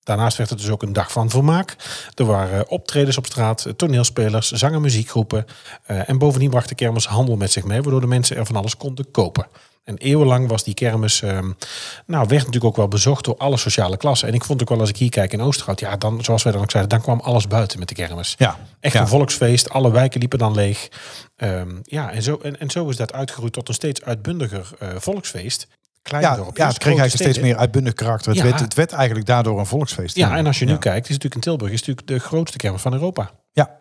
[0.03, 1.77] Daarnaast werd het dus ook een dag van vermaak.
[2.15, 5.47] Er waren optredens op straat, toneelspelers, zang- en muziekgroepen.
[5.87, 8.57] Eh, en bovendien bracht de kermis handel met zich mee, waardoor de mensen er van
[8.57, 9.47] alles konden kopen.
[9.87, 11.53] En eeuwenlang was die kermis, ehm,
[12.07, 14.29] nou, werd natuurlijk ook wel bezocht door alle sociale klassen.
[14.29, 16.53] En ik vond ook wel als ik hier kijk in Oosterhout, ja, dan, zoals wij
[16.53, 18.35] dan ook zeiden, dan kwam alles buiten met de kermis.
[18.39, 18.57] Ja.
[18.81, 19.01] Echt Ja.
[19.01, 20.89] een volksfeest, alle wijken liepen dan leeg.
[21.37, 24.89] Ehm, ja, en zo, en, en zo is dat uitgegroeid tot een steeds uitbundiger eh,
[24.97, 25.67] volksfeest.
[26.03, 28.33] Kleine Ja, ja, het kreeg eigenlijk steeds meer uitbundig karakter.
[28.33, 30.17] Het, werd, het werd eigenlijk daardoor een volksfeest.
[30.17, 30.79] Ja, en als je nu ja.
[30.79, 33.31] kijkt, is natuurlijk in Tilburg is natuurlijk de grootste kermis van Europa.
[33.53, 33.81] Ja,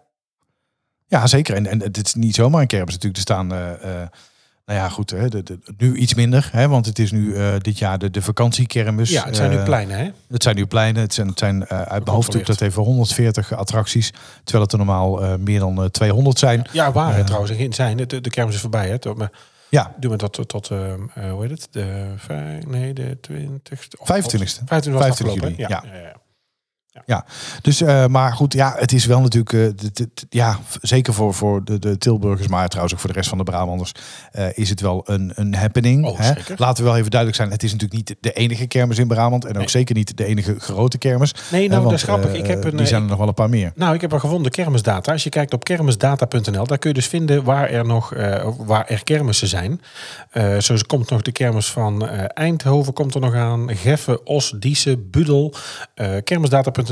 [1.08, 1.56] ja zeker.
[1.56, 3.16] En, en het is niet zomaar een kermis natuurlijk.
[3.16, 4.08] Er staan, eh, eh,
[4.66, 6.50] nou ja, goed, hè, de, de- nu iets minder.
[6.52, 9.10] Hè, want het is nu eh, dit jaar de, de vakantiekermis.
[9.10, 10.10] Ja, het zijn nu Eh, pleinen, hè?
[10.30, 11.02] Het zijn nu pleinen.
[11.02, 14.14] Het zijn, het zijn eh, uit mijn hoofd doe ik dat even 140 attracties.
[14.44, 16.68] Terwijl het er normaal meer dan eh, 200 zijn.
[16.72, 17.24] Ja, waar Eh.
[17.26, 17.52] trouwens.
[17.52, 17.98] in zijn.
[17.98, 19.00] De, de kermis is voorbij, hè?
[19.00, 19.32] Tot- maar
[19.70, 21.68] Ja, Doe me tot, tot, tot hoe heet het?
[21.72, 22.06] De,
[22.68, 24.08] nee, de 20 of- 25e.
[24.08, 26.16] 25 was 25 afgelopen, juli, ja, ja,
[27.06, 27.26] ja.
[27.62, 31.34] Dus eh, maar goed, ja, het is wel natuurlijk, eh, dit- dit- ja, zeker voor,
[31.34, 33.92] voor de, de Tilburgers, maar trouwens ook voor de rest van de Brabanders,
[34.32, 36.06] eh, is het wel een, een happening.
[36.06, 36.32] Oh, hè?
[36.56, 39.44] Laten we wel even duidelijk zijn, het is natuurlijk niet de enige kermis in Brabant
[39.46, 39.70] en ook Nee.
[39.70, 41.34] zeker niet de enige grote kermis.
[41.52, 42.34] Nee, nou, want, dat is grappig.
[42.34, 43.72] Ik heb een, die zijn er nog wel een paar meer.
[43.76, 45.12] Nou, ik heb er gevonden kermisdata.
[45.12, 48.14] Als je kijkt op kermisdata.nl, daar kun je dus vinden waar er nog
[48.58, 49.82] waar er kermissen zijn.
[50.60, 55.54] Zo komt nog de kermis van Eindhoven komt er nog aan, Geffen, Os, Diezen, Budel.
[55.94, 56.08] Eh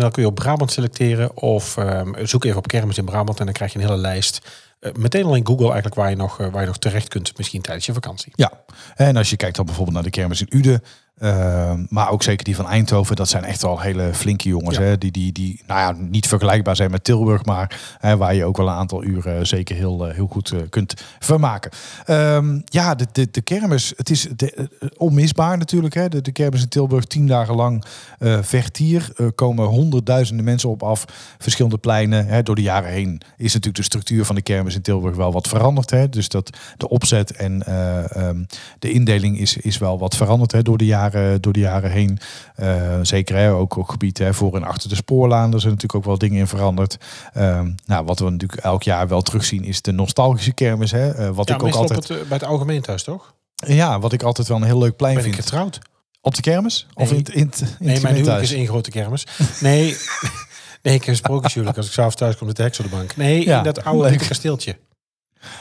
[0.04, 3.46] kermisdata.nl kun je op Brabant selecteren of ehm, zoek even op kermis in Brabant en
[3.46, 4.42] dan krijg je een hele lijst.
[4.80, 7.38] Eh, meteen al in Google eigenlijk waar je nog eh, waar je nog terecht kunt,
[7.38, 8.32] misschien tijdens je vakantie.
[8.36, 8.52] Ja,
[8.96, 10.84] en als je kijkt dan bijvoorbeeld naar de kermis in Uden,
[11.17, 14.78] eh, maar ook zeker die van Eindhoven, dat zijn echt wel hele flinke jongens.
[14.78, 14.84] Ja.
[14.84, 14.97] Hè?
[14.97, 18.58] Die, die, die nou ja, niet vergelijkbaar zijn met Tilburg, maar hè, waar je ook
[18.58, 21.71] wel een aantal uren zeker heel, eh, heel goed eh, kunt vermaken.
[22.06, 25.93] Ehm, ja, de, de, de kermis, het is de, eh, onmisbaar natuurlijk.
[25.93, 26.10] Hè?
[26.10, 27.84] De, de kermis in Tilburg, tien dagen lang
[28.19, 29.12] eh vertier.
[29.15, 31.06] Er komen honderdduizenden mensen op af,
[31.38, 32.28] verschillende pleinen.
[32.28, 32.43] Hè?
[32.43, 35.47] Door de jaren heen is natuurlijk de structuur van de kermis in Tilburg wel wat
[35.47, 35.89] veranderd.
[35.89, 36.10] Hè?
[36.10, 38.43] Dus dat de opzet en eh, ehm,
[38.80, 40.62] de indeling is, is wel wat veranderd hè?
[40.62, 42.20] Door, de jaren, door de jaren heen.
[42.56, 43.52] Eh, zeker hè?
[43.54, 44.34] ook op gebied hè?
[44.34, 45.52] voor en achter de spoorlaan.
[45.52, 46.98] Daar zijn natuurlijk ook wel dingen in veranderd.
[47.34, 50.92] Ehm, nou, wat we natuurlijk elk jaar wel terugzien is de nostalgische kermis.
[50.92, 51.10] Hè?
[51.12, 53.34] Eh, wat Ja, ik ook altijd, op het, eh, bij het algemeen thuis, toch?
[53.56, 55.46] ja, wat ik altijd wel een heel leuk plein Ben ik vind.
[55.46, 55.80] getrouwd?
[56.22, 56.88] Op de kermis?
[56.94, 59.28] Of in, het- in, in Nee, mijn huwelijk is één grote kermis.
[59.62, 59.96] Nee,
[60.84, 61.78] nee ik heb sprookjeshuwelijk.
[61.78, 63.16] Als ik s'avonds thuis kom, zit de heks op de bank.
[63.16, 64.78] Nee, Ja, in dat oude kasteeltje.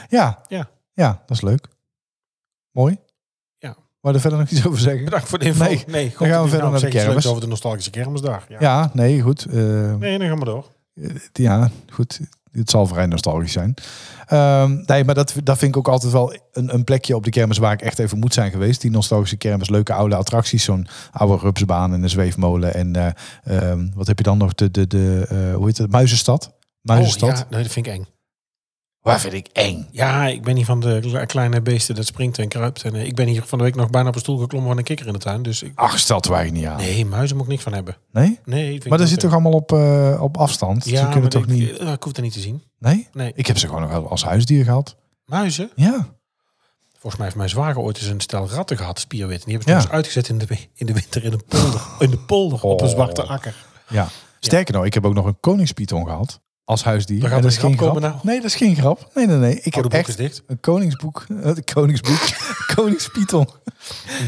[0.09, 0.41] Ja.
[0.47, 0.69] Ja.
[0.93, 1.67] ja, dat is leuk.
[2.71, 2.97] Mooi.
[4.09, 5.03] Je er verder nog iets over zeggen?
[5.03, 5.63] Bedankt voor de info.
[5.63, 7.27] Nee, nee dan gaan we verder naar de kermis.
[7.27, 8.45] over de nostalgische kermisdag.
[8.49, 8.57] Ja.
[8.59, 9.45] Ja, nee, goed.
[9.45, 10.65] eh, Nee, dan gaan we door.
[11.33, 12.19] ja, goed.
[12.51, 13.73] Het zal vrij nostalgisch zijn.
[14.27, 17.29] Ehm, nee, maar dat, dat vind ik ook altijd wel een, een plekje op de
[17.29, 18.81] kermis waar ik echt even moet zijn geweest.
[18.81, 20.63] Die nostalgische kermis, leuke oude attracties.
[20.63, 22.73] Zo'n oude rupsbaan en een zweefmolen.
[22.73, 24.53] En eh, ehm, wat heb je dan nog?
[24.53, 25.91] De, de, de, eh, hoe heet het?
[25.91, 26.51] Muizenstad?
[26.81, 27.29] Muizenstad?
[27.29, 28.05] Oh, ja, nee, dat vind ik eng.
[29.03, 29.87] Waar vind ik eng?
[29.91, 32.83] Ja, ik ben niet van de kle- kleine beesten dat springt en kruipt.
[32.83, 34.77] En, eh, ik ben hier van de week nog bijna op een stoel geklommen van
[34.77, 35.41] een kikker in de tuin.
[35.41, 36.77] Dus ik, Ach, stelt waar niet aan.
[36.77, 37.97] nee, muizen moet ik niks van hebben.
[38.11, 38.39] Nee?
[38.45, 40.85] Nee, Maar dat zit toch allemaal op, eh, op afstand?
[40.85, 41.77] Ja, Ze kunnen toch ik, niet...
[41.77, 42.63] eh, ik hoef het niet te zien.
[42.79, 43.07] Nee?
[43.13, 43.31] Nee.
[43.35, 44.95] Ik heb ze gewoon nog als huisdier gehad.
[45.25, 45.69] Muizen?
[45.75, 46.07] Ja.
[46.91, 49.39] Volgens mij heeft mijn zwager ooit eens een stel ratten gehad, spierwit.
[49.39, 49.83] En die hebben ze Ja.
[49.83, 51.81] eens uitgezet in de, in de winter in de polder.
[51.99, 52.93] In de polder op een Oh.
[52.93, 53.55] zwarte akker.
[53.89, 54.07] ja.
[54.39, 56.41] Sterker nog, ik heb ook nog een koningspython gehad.
[56.65, 57.19] Als huisdier.
[57.19, 58.13] Daar dat een is geen grap nou.
[58.23, 59.09] Nee, dat is geen grap.
[59.15, 59.59] Nee, nee, nee.
[59.61, 60.43] Ik Oh, heb echt dicht.
[60.47, 62.19] een koningsboek, de koningsboek,
[62.75, 63.47] koningspython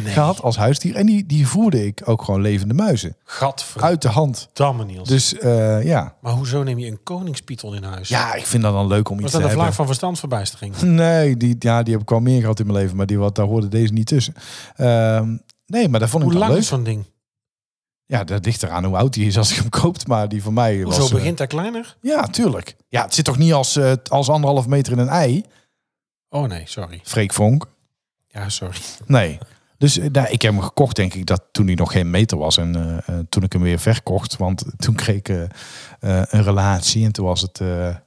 [0.03, 0.13] Nee.
[0.13, 0.95] gehad als huisdier.
[0.95, 3.15] En die, die voerde ik ook gewoon levende muizen.
[3.23, 4.49] Gadverdamme Uit de hand.
[4.87, 5.07] Niels.
[5.09, 6.15] Dus eh, ja.
[6.21, 8.09] Maar hoezo neem je een koningspieton in huis?
[8.09, 9.63] Ja, ik vind dat dan leuk om iets Was te dat een hebben.
[9.65, 10.75] vlaag van verstandsverbijstering?
[10.81, 12.95] Nee, die, ja, die heb ik wel meer gehad in mijn leven.
[12.97, 14.33] Maar die, wat, daar hoorde deze niet tussen.
[14.75, 16.61] Ehm, nee, maar dat vond ik Hoe wel lang leuk.
[16.61, 17.05] is zo'n ding?
[18.07, 20.07] Ja, dat ligt eraan hoe oud die is als ik hem koopt.
[20.07, 20.97] Maar die van mij was...
[20.97, 21.97] Hoezo eh, begint hij kleiner?
[22.01, 22.75] Ja, tuurlijk.
[22.89, 25.43] Ja, het zit toch niet als, eh, als anderhalf meter in een ei?
[26.29, 26.99] Oh nee, sorry.
[27.03, 27.65] Freek Vonk.
[28.27, 28.77] Ja, sorry.
[29.05, 29.37] Nee.
[29.77, 32.37] Dus eh, nou, ik heb hem gekocht, denk ik, dat toen hij nog geen meter
[32.37, 32.57] was.
[32.57, 35.27] En toen ik hem weer verkocht, want toen kreeg ik
[35.99, 37.05] een relatie.
[37.05, 37.59] En toen was het,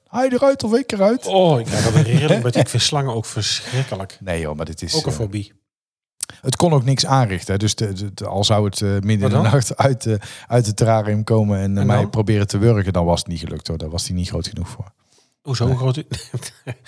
[0.08, 1.26] hij eruit of ik eruit.
[1.26, 2.56] Oh, ik krijg dat rilling met.
[2.56, 4.18] Ik vind slangen ook verschrikkelijk.
[4.20, 4.94] Nee joh, maar dit is...
[4.94, 5.52] Ook een fobie.
[6.40, 7.52] Het kon ook niks aanrichten.
[7.52, 7.58] hè.
[7.58, 10.66] Dus de, de- de- al zou het eh, midden in de nacht uit, de uit
[10.66, 13.66] het terrarium komen en, eh, En mij proberen te wurgen, dan was het niet gelukt
[13.68, 13.78] hoor.
[13.78, 14.92] Daar was hij niet groot genoeg voor.
[15.42, 16.04] Hoezo hoe groot?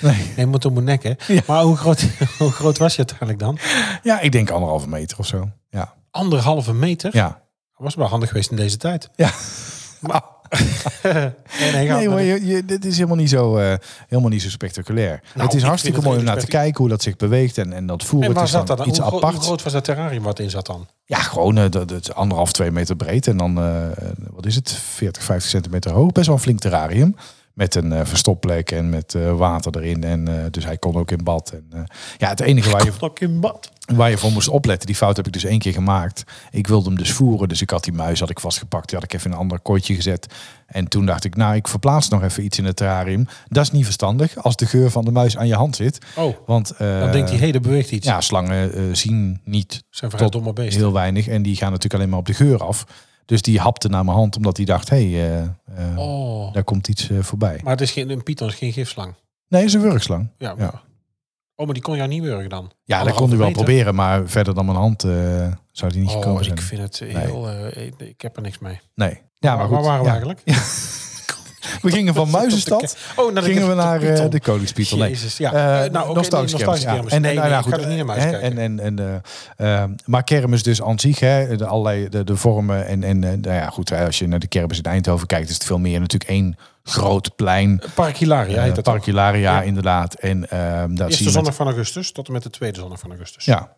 [0.00, 0.32] Nee.
[0.36, 1.12] Nee, moet om mijn nek, hè?
[1.34, 1.40] Ja.
[1.46, 2.06] Maar hoe groot,
[2.38, 3.58] hoe groot was je uiteindelijk dan?
[4.02, 5.50] Ja, ik denk anderhalve meter of zo.
[5.70, 5.94] Ja.
[6.10, 7.16] Anderhalve meter?
[7.16, 7.42] Ja.
[7.76, 9.10] Was wel handig geweest in deze tijd.
[9.14, 9.30] Ja.
[10.00, 10.22] Maar,
[11.72, 13.74] nee, nee, maar je, je, dit is helemaal niet zo, eh,
[14.08, 15.12] helemaal niet zo spectaculair.
[15.12, 17.58] het Nou, ik is hartstikke het mooi om naar te kijken hoe dat zich beweegt
[17.58, 18.28] en, en dat voeren.
[18.28, 19.34] En waar het is zat dat iets Hoe, apart.
[19.34, 20.86] hoe groot was dat terrarium wat in zat dan?
[21.04, 24.72] Ja, gewoon eh, dat het anderhalf, twee meter breed en dan, eh, wat is het,
[24.72, 26.12] 40, 50 centimeter hoog.
[26.12, 27.16] Best wel een flink terrarium.
[27.54, 30.04] Met een eh, verstopplek en met eh, water erin.
[30.04, 31.50] En, eh, dus hij kon ook in bad.
[31.50, 31.86] En,
[32.18, 33.70] ja, het enige waar je, Ook in bad.
[33.94, 36.24] waar je voor moest opletten, die fout heb ik dus één keer gemaakt.
[36.50, 38.88] Ik wilde hem dus voeren, dus ik had die muis had ik vastgepakt.
[38.88, 40.26] Die had ik even in een ander kooitje gezet.
[40.66, 43.26] En toen dacht ik, nou, ik verplaats nog even iets in het terrarium.
[43.48, 45.98] Dat is niet verstandig als de geur van de muis aan je hand zit.
[46.16, 48.06] Oh, Want dan denkt hij, hé, er beweegt iets.
[48.06, 50.80] ja, slangen zien niet zijn tot domme beesten.
[50.80, 51.28] heel weinig.
[51.28, 52.86] En die gaan natuurlijk alleen maar op de geur af.
[53.24, 56.52] Dus die hapte naar mijn hand omdat hij dacht, hé, hey, eh, Oh.
[56.52, 57.61] daar komt iets eh, voorbij.
[57.62, 59.14] Maar het is geen, een python is geen gifslang.
[59.48, 60.28] Nee, is een wurgslang.
[60.38, 60.83] Ja,
[61.54, 62.70] Oh, maar die kon jou niet wurgen dan?
[62.85, 63.64] Ja, dat kon hij wel meter?
[63.64, 66.56] proberen, maar verder dan mijn hand eh, zou die niet gekomen Oh, zijn.
[66.56, 67.50] ik vind het heel...
[67.68, 68.80] ik, ik heb er niks mee.
[68.94, 69.20] Nee.
[69.38, 69.74] Ja, maar goed.
[69.74, 70.11] Waar waren we ja.
[70.12, 70.40] eigenlijk?
[71.82, 74.96] We gingen van Muizenstad, Oh, naar de gingen we naar eh, de Koningspietel.
[74.98, 75.08] Nee.
[75.10, 75.52] Jezus, ja.
[75.52, 77.02] Eh, Eh, nou, nostalgische kermis, ja.
[77.08, 79.22] En, Nee, nou, goed, niet naar en, en, en,
[79.56, 82.86] eh, eh, maar kermis dus aan zich, hè, de allerlei de, de vormen.
[82.86, 85.54] En, en eh, nou ja, goed, als je naar de kermis in Eindhoven kijkt, is
[85.54, 87.82] het veel meer natuurlijk één groot plein.
[87.94, 89.04] Park Hilaria Eh, heet dat Park.
[89.04, 89.62] Hilaria, Ja.
[89.62, 90.14] inderdaad.
[90.14, 93.44] En daar Eerste zondag van augustus tot en met de tweede zondag van augustus.
[93.44, 93.72] Ja.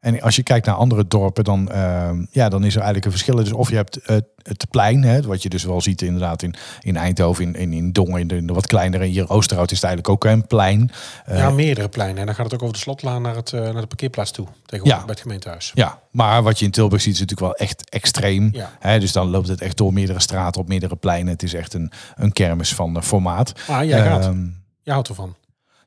[0.00, 3.10] En als je kijkt naar andere dorpen, dan, ehm, ja, dan is er eigenlijk een
[3.10, 3.36] verschil.
[3.36, 6.54] Dus of je hebt het, het plein, hè, wat je dus wel ziet inderdaad in,
[6.80, 9.04] in Eindhoven, in, in, in Dongen, in de, in de wat kleinere.
[9.04, 10.90] Hier Oosterhout is het eigenlijk ook een plein.
[11.24, 12.18] Eh, ja, meerdere pleinen.
[12.18, 14.46] En dan gaat het ook over de slotlaan naar, het, eh, naar de parkeerplaats toe.
[14.66, 15.04] Tegenwoordig Ja.
[15.04, 15.70] bij het gemeentehuis.
[15.74, 18.48] Ja, maar wat je in Tilburg ziet is natuurlijk wel echt extreem.
[18.52, 18.70] Ja.
[18.78, 21.32] Hè, dus dan loopt het echt door meerdere straten op meerdere pleinen.
[21.32, 23.52] Het is echt een, een kermis van eh, formaat.
[23.68, 24.24] Maar jij gaat.
[24.24, 24.46] Ehm,
[24.82, 25.34] Jij houdt ervan.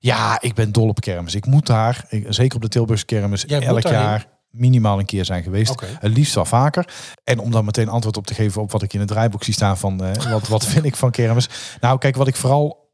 [0.03, 1.35] Ja, ik ben dol op kermis.
[1.35, 5.25] Ik moet daar, ik- zeker op de Tilburgse kermis, Jij elk jaar minimaal een keer
[5.25, 5.81] zijn geweest.
[5.99, 6.93] Het liefst wel vaker.
[7.23, 9.53] En om dan meteen antwoord op te geven op wat ik in het draaiboek zie
[9.53, 11.49] staan van eh, wat, wat vind ik van kermis.
[11.81, 12.91] Nou, kijk, wat ik vooral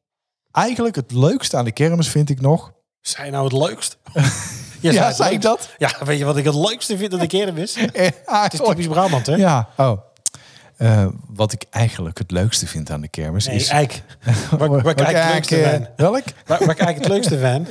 [0.51, 2.71] eigenlijk het leukste aan de kermis vind ik nog.
[3.01, 3.97] Zijn nou het leukst?
[4.81, 5.69] Je ja, zei ik dat?
[5.77, 7.75] Ja, weet je wat ik het leukste vind aan de kermis?
[8.25, 9.35] Het is typisch Brabant, hè?
[9.35, 9.91] Ja, oh.
[10.79, 13.67] Eh, wat ik eigenlijk het leukste vind aan de kermis Nee, is...
[13.67, 14.01] Eik.
[14.57, 15.87] Waar, waar Wat kijk ik het leukste eh, van?
[15.95, 16.23] Welk?
[16.45, 17.67] Waar, waar kijk ik het leukste van?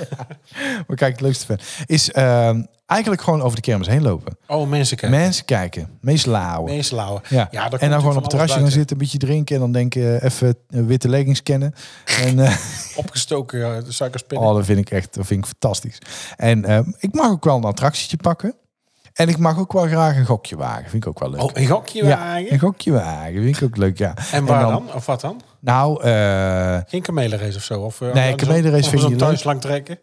[0.87, 1.59] Waar kijk ik het leukste van?
[1.87, 4.37] Is ehm, eigenlijk gewoon over de kermis heen lopen.
[4.47, 5.19] Oh, mensen kijken.
[5.19, 6.75] Mensen kijken, meeslauwen.
[6.75, 7.23] Mensen lauwen.
[7.29, 7.49] Ja.
[7.51, 10.23] Ja, en dan gewoon op het terrasje gaan zitten, een beetje drinken en dan denken
[10.23, 11.75] even eh, witte leggings kennen.
[12.25, 12.57] En eh,
[12.97, 14.49] Opgestoken suikerspinnen.
[14.49, 15.99] oh, dat vind ik echt, dat vind ik fantastisch.
[16.37, 18.55] En eh, ik mag ook wel een attractietje pakken.
[19.19, 20.91] En ik mag ook wel graag een gokje wagen.
[20.91, 21.43] Vind ik ook wel leuk.
[21.43, 22.53] Oh, een gokje ja, wagen?
[22.53, 23.43] een gokje wagen.
[23.43, 24.15] Vind ik ook leuk, ja.
[24.33, 24.95] En waar dan?
[24.95, 25.41] Of wat dan?
[25.61, 27.81] Nou, eh, Geen kamelenrace of zo?
[27.81, 29.29] Of, eh, Nee, kamelenrace vind ik niet leuk.
[29.29, 29.99] thuislang trekken?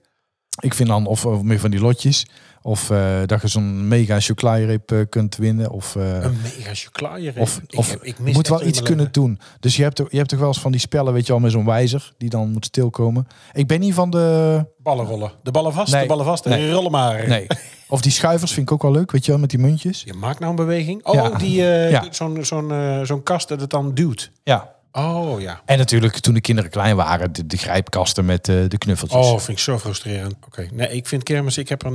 [0.60, 2.26] ik vind dan of, of meer van die lotjes.
[2.62, 5.70] Of eh, dat je zo'n mega chocoladereep kunt winnen.
[5.72, 7.34] Of, Een mega chocolade.
[7.38, 9.40] of, ik, of ik mis moet wel iets kunnen doen.
[9.60, 11.42] Dus je hebt, toch- je hebt toch wel eens van die spellen, weet je wel,
[11.42, 12.14] met zo'n wijzer.
[12.18, 13.28] Die dan moet stilkomen.
[13.54, 14.66] Ik ben niet van de...
[14.78, 15.32] Ballen rollen.
[15.44, 16.02] De ballen vast, Nee.
[16.02, 16.46] de ballen vast.
[16.46, 16.68] Nee.
[16.68, 17.28] En rollen maar.
[17.28, 17.48] Nee.
[17.88, 20.02] Of die schuivers vind ik ook wel leuk, weet je wel, met die muntjes.
[20.06, 21.06] Je maakt nou een beweging.
[21.06, 21.30] Oh, Ja.
[21.30, 22.06] die, eh, Ja.
[22.12, 24.32] zo'n zo'n eh, zo'n kast dat het dan duwt.
[24.44, 24.74] Ja.
[24.92, 25.62] Oh ja.
[25.66, 29.26] En natuurlijk toen de kinderen klein waren, de, de grijpkasten met eh, de knuffeltjes.
[29.26, 30.36] Oh, vind ik zo frustrerend.
[30.46, 30.68] Oké.
[30.72, 31.92] Nee, ik vind kermis, ik heb er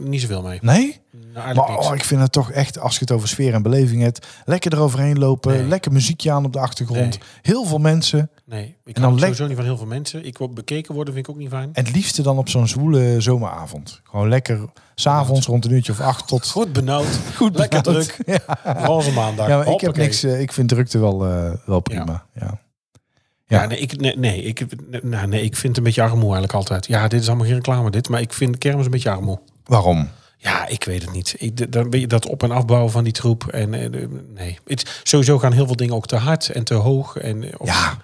[0.00, 0.58] niet zoveel mee.
[0.62, 1.00] Nee?
[1.34, 4.02] Nou, Maar oh, ik vind het toch echt, als je het over sfeer en beleving
[4.02, 5.66] hebt, lekker eroverheen lopen, Nee.
[5.66, 7.28] lekker muziekje aan op de achtergrond, Nee.
[7.42, 8.30] heel veel mensen.
[8.44, 10.24] Nee, ik En dan sowieso niet van heel veel mensen.
[10.26, 11.68] Ik wil bekeken worden, vind ik ook niet fijn.
[11.72, 14.00] En het liefste dan op zo'n zwoele zomeravond.
[14.04, 14.60] Gewoon lekker,
[14.94, 16.48] s'avonds rond een uurtje of acht tot...
[16.50, 17.18] Goed benauwd.
[17.36, 18.16] Goed Lekker druk.
[18.84, 19.48] Roze maandag.
[19.48, 22.24] Ja, maar ik heb niks, eh, ik vind drukte wel, eh, wel prima.
[22.34, 22.60] Ja.
[23.46, 23.66] Ja, Ja.
[23.66, 24.66] nee, ik, nee, nee, ik,
[25.02, 26.86] nou, nee, ik vind het een beetje armoe eigenlijk altijd.
[26.86, 29.38] Ja, dit is allemaal geen reclame dit, maar ik vind kermis een beetje armoe.
[29.64, 30.08] Waarom?
[30.40, 31.34] Ja, ik weet het niet.
[31.38, 31.58] Ik,
[31.90, 33.46] je dat op- en afbouwen van die troep.
[33.46, 37.16] En eh, nee, het, sowieso gaan heel veel dingen ook te hard en te hoog.
[37.16, 37.96] En eh, of Ja,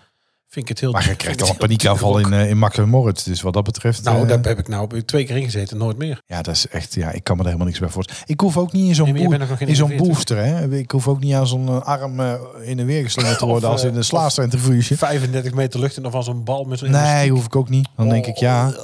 [0.49, 0.93] vind ik het heel.
[0.93, 3.25] maar je krijgt al een paniekaanval duur in, eh in Morrit.
[3.25, 4.05] Dus wat dat betreft...
[4.05, 6.21] Nou, eh, daar heb ik nou twee keer in gezeten, nooit meer.
[6.27, 6.95] Ja, dat is echt...
[6.95, 8.23] Ja, ik kan me er helemaal niks bij voorstellen.
[8.27, 9.31] Ik hoef ook niet in zo'n Nee, in
[9.77, 9.97] zo'n 41.
[9.97, 10.77] booster, hè.
[10.77, 13.69] Ik hoef ook niet aan zo'n eh, arm eh, in de weer geslingerd te worden
[13.69, 14.97] als eh, in een slaascentrifuge.
[14.97, 17.89] 35 meter lucht en dan van zo'n bal met zo'n Nee, hoef ik ook niet.
[17.97, 18.75] Dan denk ik, ja,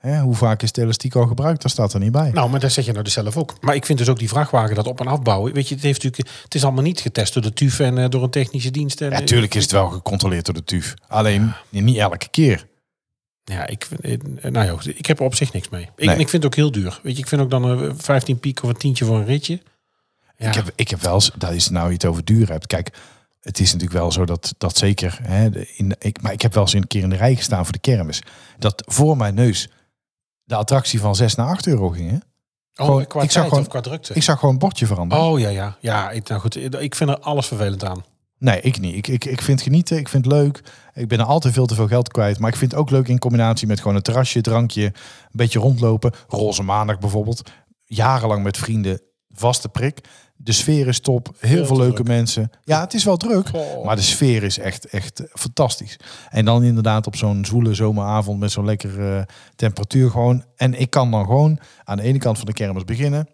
[0.00, 1.62] hè, hoe vaak is het elastiek al gebruikt?
[1.62, 2.30] Dat staat er niet bij.
[2.30, 3.54] Nou, maar dat zeg je nou dus zelf ook.
[3.60, 5.52] Maar ik vind dus ook die vrachtwagen dat op- en afbouwen.
[5.52, 8.08] Weet je, het, heeft natuurlijk, het is allemaal niet getest door de TUF en eh,
[8.08, 9.00] door een technische dienst.
[9.00, 10.94] En, Ja, eh, tuurlijk is het wel gecontroleerd door de TUF.
[11.08, 12.68] Alleen niet elke keer.
[13.44, 15.88] Ja, ik, eh, nou ja, ik heb er op zich niks mee.
[15.96, 16.16] Ik, Nee.
[16.18, 17.00] ik vind het ook heel duur.
[17.02, 19.60] Weet je, ik vind ook dan een 15 piek of een tientje voor een ritje.
[20.36, 22.66] Ja, Ik, heb, ik heb wel eens, dat is nou je het over duur hebt.
[22.66, 22.90] Kijk,
[23.40, 25.18] het is natuurlijk wel zo dat, dat zeker.
[25.22, 27.64] Hè, de- in, ik, maar ik heb wel eens een keer in de rij gestaan
[27.64, 28.22] voor de kermis.
[28.58, 29.68] Dat voor mijn neus
[30.50, 32.10] de attractie van 6 naar 8 euro ging.
[32.10, 32.16] Hè?
[32.16, 32.20] oh,
[32.86, 34.14] gewoon- qua ik zag gewoon- of qua drukte.
[34.14, 35.24] Ik zag gewoon een bordje veranderen.
[35.24, 35.76] oh ja, ja.
[35.80, 38.04] Ja, ik, nou goed, ik vind er alles vervelend aan.
[38.38, 38.94] Nee, ik niet.
[38.96, 40.62] Ik, ik, ik vind genieten, ik vind het leuk.
[40.94, 42.38] Ik ben er altijd veel te veel geld kwijt.
[42.38, 44.92] Maar ik vind het ook leuk in combinatie met gewoon een terrasje, drankje, een
[45.32, 46.12] beetje rondlopen.
[46.28, 47.42] Roze maandag bijvoorbeeld.
[47.84, 50.00] Jarenlang met vrienden, vaste prik.
[50.42, 51.28] De sfeer is top.
[51.38, 52.06] Heel Veel leuke druk.
[52.06, 52.50] mensen.
[52.64, 53.48] Ja, het is wel druk.
[53.48, 53.84] Goh.
[53.84, 55.96] Maar de sfeer is echt, echt fantastisch.
[56.28, 60.44] En dan inderdaad op zo'n zwoele zomeravond met zo'n lekkere temperatuur gewoon.
[60.56, 63.28] En ik kan dan gewoon aan de ene kant van de kermis beginnen.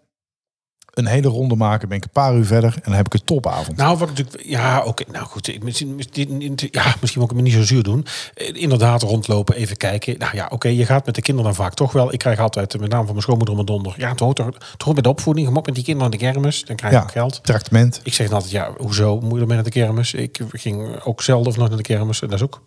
[0.97, 3.23] Een hele ronde maken, ben ik een paar uur verder en dan heb ik een
[3.25, 3.77] topavond.
[3.77, 4.43] Nou, wat natuurlijk.
[4.45, 5.03] Ja, oké.
[5.11, 5.47] nou goed.
[5.47, 8.05] ik- Misschien, misschien- ja, misschien moet ik me niet zo zuur doen.
[8.33, 10.17] Eh, Inderdaad, rondlopen, even kijken.
[10.17, 10.67] Nou ja, oké.
[10.67, 12.13] je gaat met de kinderen dan vaak toch wel.
[12.13, 13.93] Ik krijg altijd, eh, met name van mijn schoonmoeder om mijn donder.
[14.01, 15.47] Ja, het hoort, toch- het hoort bij de opvoeding.
[15.47, 16.65] Je moet met die kinderen naar de kermis.
[16.65, 17.05] Dan krijg je Ja.
[17.05, 17.39] ook geld.
[17.43, 17.99] Tractement.
[18.03, 20.13] Ik zeg dan altijd, ja, hoezo moet je ermee naar de kermis?
[20.13, 22.21] Ik ging ook zelden of nog naar de kermis.
[22.21, 22.61] En dat is ook,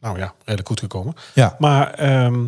[0.00, 1.14] nou ja, redelijk goed gekomen.
[1.34, 1.56] Ja.
[1.58, 2.44] Maar ehm,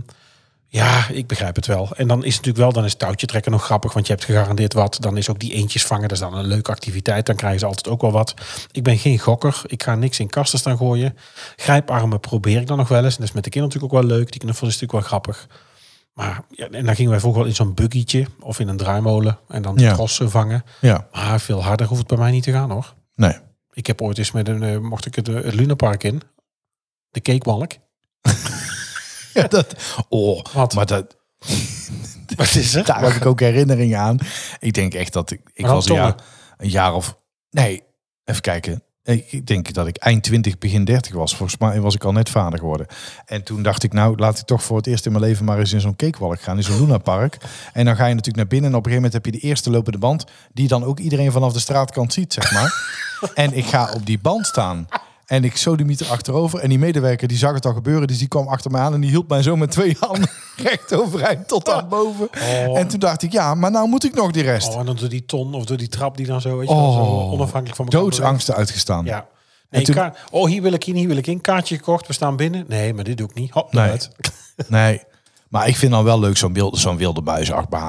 [0.70, 1.88] ja, ik begrijp het wel.
[1.96, 4.24] En dan is het natuurlijk wel, dan is touwtje trekken nog grappig, want je hebt
[4.24, 4.96] gegarandeerd wat.
[5.00, 7.26] Dan is ook die eentjes vangen, dat is dan een leuke activiteit.
[7.26, 8.34] Dan krijgen ze altijd ook wel wat.
[8.72, 9.62] Ik ben geen gokker.
[9.66, 11.16] Ik ga niks in kasten staan gooien.
[11.56, 13.14] Grijparmen probeer ik dan nog wel eens.
[13.14, 14.30] En dat is met de kinderen natuurlijk ook wel leuk.
[14.32, 15.46] Die knuffel is natuurlijk wel grappig.
[16.14, 19.38] Maar ja, en dan gingen wij vroeger wel in zo'n buggytje of in een draaimolen.
[19.48, 19.94] En dan de Ja.
[19.94, 20.64] trossen vangen.
[20.80, 22.94] Ja, Maar veel harder hoeft het bij mij niet te gaan hoor.
[23.14, 23.36] nee.
[23.72, 26.22] Ik heb ooit eens met een, eh, mocht ik het, eh, het Lunapark in.
[27.10, 27.72] De cakewalk.
[29.34, 29.74] Ja, dat,
[30.08, 30.74] oh, Wat?
[30.74, 31.16] maar dat,
[32.36, 32.84] Wat is er?
[32.84, 34.18] daar heb ik ook herinneringen aan.
[34.58, 36.14] Ik denk echt dat ik, ik was een jaar,
[36.56, 37.16] een jaar of,
[37.50, 37.82] nee,
[38.24, 38.82] even kijken.
[39.02, 41.36] Ik ik denk dat ik eind 20, begin 30 was.
[41.36, 42.86] Volgens mij was ik al net vader geworden.
[43.26, 45.58] En toen dacht ik, nou, laat ik toch voor het eerst in mijn leven maar
[45.58, 47.36] eens in zo'n cakewalk gaan, in zo'n Luna Park.
[47.72, 49.46] En dan ga je natuurlijk naar binnen en op een gegeven moment heb je de
[49.46, 52.72] eerste lopende band, die dan ook iedereen vanaf de straatkant ziet, zeg maar.
[53.34, 54.88] en ik ga op die band staan.
[55.28, 56.60] En ik sodemieter achterover.
[56.60, 58.06] En die medewerker die zag het al gebeuren.
[58.06, 60.94] Dus die kwam achter me aan en die hield mij zo met twee handen recht
[60.94, 62.28] overeind tot aan boven.
[62.66, 62.78] Oh.
[62.78, 64.68] En toen dacht ik, ja, maar nou moet ik nog die rest.
[64.68, 66.74] Oh, en dan door die ton of door die trap die dan zo, weet je
[66.74, 69.04] zo Oh, onafhankelijk van elkaar doodsangsten uitgestaan.
[69.04, 69.26] Ja.
[69.70, 71.40] Nee, toen- oh, hier wil ik in, hier wil ik in.
[71.40, 72.64] Kaartje gekocht, we staan binnen.
[72.68, 73.50] Nee, maar dit doe ik niet.
[73.50, 73.96] Hop, Nee.
[74.68, 75.02] Nee.
[75.48, 77.22] Maar ik vind dan wel leuk zo'n wilde, zo'n wilde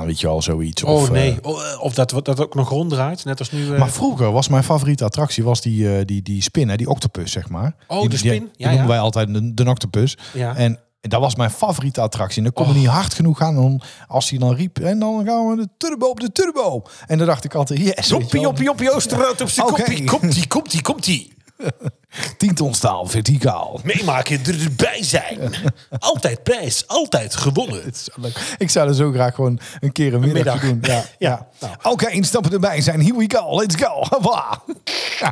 [0.05, 0.83] weet je wel, zoiets.
[0.83, 3.73] Oh of, eh, nee, oh, eh, of dat, dat ook nog ronddraait, net als nu.
[3.73, 7.31] eh, maar vroeger was mijn favoriete attractie was die, die, die spin, hè, die octopus,
[7.31, 7.75] zeg maar.
[7.87, 8.39] Oh, die, de die- spin?
[8.39, 8.91] Die, Ja, noemen ja.
[8.91, 10.17] wij altijd de, de octopus.
[10.33, 10.55] Ja.
[10.55, 12.37] En dat was mijn favoriete attractie.
[12.37, 12.79] En dan kon Oh.
[12.79, 13.55] niet hard genoeg gaan.
[13.55, 16.81] En dan, als hij dan riep, en dan gaan we de turbo op de turbo.
[17.07, 18.09] En dan dacht ik altijd, yes.
[18.09, 18.19] wel.
[18.19, 19.83] joppie, joppie, Oosterhout op zijn Oké.
[19.83, 20.03] kopie.
[20.03, 21.17] Komt-ie, komt-ie, komt-ie.
[21.17, 21.38] 10 ton
[22.71, 23.79] staal, verticaal.
[23.83, 25.39] Meemaken, erbij zijn.
[25.99, 27.83] Altijd prijs, altijd gewonnen.
[27.85, 28.55] Het is zo leuk.
[28.57, 30.59] Ik zou er zo graag gewoon een keer een middag, middag.
[30.61, 30.79] doen.
[30.81, 31.73] Ja, Ja, nou.
[31.83, 33.01] Oké, instappen erbij zijn.
[33.01, 33.55] Here we go.
[33.55, 34.03] Let's go.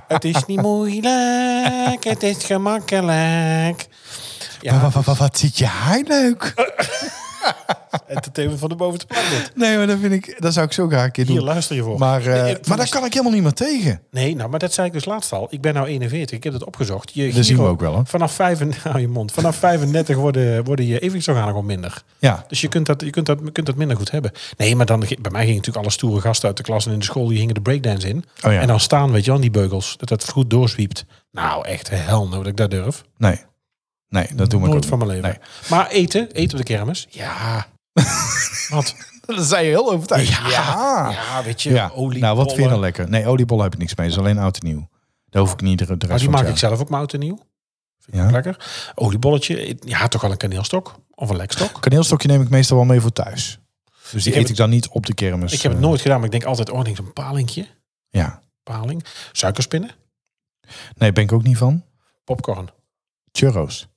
[0.07, 3.87] Het is niet moeilijk, het is gemakkelijk.
[4.61, 6.53] Ja, Wat, wat, wat, wat zit je haar leuk?
[8.07, 9.51] Entertainment van de bovenste dit.
[9.55, 11.45] Nee, maar dat vind ik, dat zou ik zo graag een keer Hier doen.
[11.45, 11.99] luister je voor.
[11.99, 14.01] Maar, eh, Nee, maar daar kan ik helemaal niet meer tegen.
[14.11, 15.47] Nee, nou, maar dat zei ik dus laatst al.
[15.49, 16.37] Ik ben nou 41.
[16.37, 17.11] Ik heb het opgezocht.
[17.13, 18.01] Je Dat zien we ook wel, hè?
[18.05, 22.03] Vanaf, 5, hou je mond, vanaf 35 worden, worden je evenwichtsorganen gewoon minder.
[22.19, 24.31] Ja, Dus je kunt dat, je kunt, dat, je kunt dat minder goed hebben.
[24.57, 26.99] Nee, maar dan, bij mij gingen natuurlijk alle stoere gasten uit de klas en in
[26.99, 28.25] de school, die gingen de breakdance in.
[28.43, 28.59] Oh ja.
[28.61, 29.95] En dan staan, weet je wel, aan die beugels.
[29.97, 31.05] Dat dat goed doorzwiept.
[31.31, 33.03] Nou, echt hel nou dat ik dat durf.
[33.17, 33.39] nee.
[34.09, 35.29] Nee, dat doen we Nooit van mijn leven.
[35.29, 35.37] Nee.
[35.69, 37.07] Maar eten, eten op de kermis.
[37.09, 37.67] Ja.
[38.69, 38.95] Wat?
[39.25, 40.27] Dat zei je heel overtuigd.
[40.27, 40.49] Ja.
[40.49, 41.09] Ja.
[41.11, 41.91] Ja, weet je, Ja.
[41.95, 43.09] Nou, wat vind je dan lekker?
[43.09, 44.07] Nee, oliebollen heb ik niks mee.
[44.07, 44.89] Is alleen oud en nieuw.
[45.29, 47.13] Daar hoef ik niet de, de rest Maar die van maak ik zelf ook mout
[47.13, 47.35] en nieuw.
[47.99, 48.31] Vind ik Ja.
[48.31, 48.91] lekker.
[48.95, 49.77] Oliebolletje.
[49.79, 50.95] Ja, toch wel een kaneelstok.
[51.15, 51.81] Of een lekstok.
[51.81, 53.59] Kaneelstokje neem ik meestal wel mee voor thuis.
[54.11, 55.53] Dus die heb eet ik dan niet op de kermis.
[55.53, 57.67] Ik heb het eh, nooit gedaan, maar ik denk altijd, oh, ik denk zo'n palingje.
[58.09, 58.41] Ja.
[58.63, 59.05] Paling.
[59.31, 59.91] Suikerspinnen.
[60.95, 61.83] Nee, ben ik ook niet van.
[62.23, 62.69] Popcorn.
[63.31, 63.87] Churros.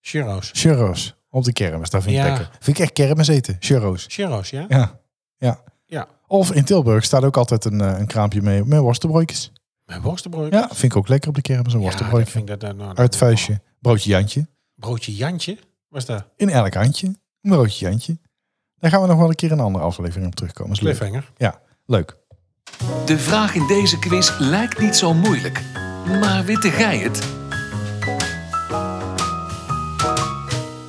[0.00, 0.50] Churros.
[0.52, 1.14] Churros.
[1.30, 2.28] Op de kermis, dat vind ik Ja.
[2.28, 2.50] lekker.
[2.60, 3.56] Vind ik echt kermis eten.
[3.60, 4.04] Churros.
[4.08, 4.64] Churros, ja?
[4.68, 5.00] Ja.
[5.36, 5.60] Ja.
[5.86, 6.08] Ja.
[6.26, 9.52] Of in Tilburg staat ook altijd een, eh, een kraampje mee met worstenbroodjes.
[9.86, 10.52] Met worstenbrood.
[10.52, 12.24] Ja, vind ik ook lekker op de kermis, een Ja, worstenbroodje.
[12.24, 13.60] dat vind ik dat, nou, Uit vuistje.
[13.80, 14.46] Broodje Jantje.
[14.74, 15.58] Broodje Jantje.
[15.88, 16.24] Wat is dat?
[16.36, 17.06] In elk handje.
[17.06, 18.18] Een broodje Jantje.
[18.78, 20.72] Daar gaan we nog wel een keer een andere aflevering op terugkomen.
[20.72, 20.96] Is leuk.
[20.96, 21.30] Cliffhanger.
[21.36, 22.16] Ja, leuk.
[23.06, 25.62] De vraag in deze quiz lijkt niet zo moeilijk.
[26.06, 27.39] Maar witte gij het?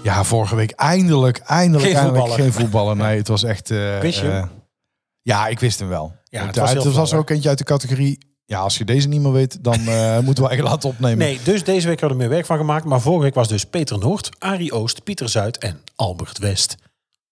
[0.03, 2.43] Ja, vorige week eindelijk, eindelijk, Geen eindelijk voetballer.
[2.43, 2.97] geen voetballen.
[2.97, 3.71] Nee, het was echt...
[3.71, 4.43] eh, Wist je hem?
[4.43, 4.49] eh,
[5.21, 6.13] ja, ik wist hem wel.
[6.23, 8.29] Ja, Het het was heel was, flauw, er ook eentje uit de categorie...
[8.45, 11.17] Ja, als je deze niet meer weet, dan eh, moeten we echt laten opnemen.
[11.17, 12.85] Nee, dus deze week hadden we meer werk van gemaakt.
[12.85, 16.75] Maar vorige week was dus Peter Noord, Arie Oost, Pieter Zuid en Albert West.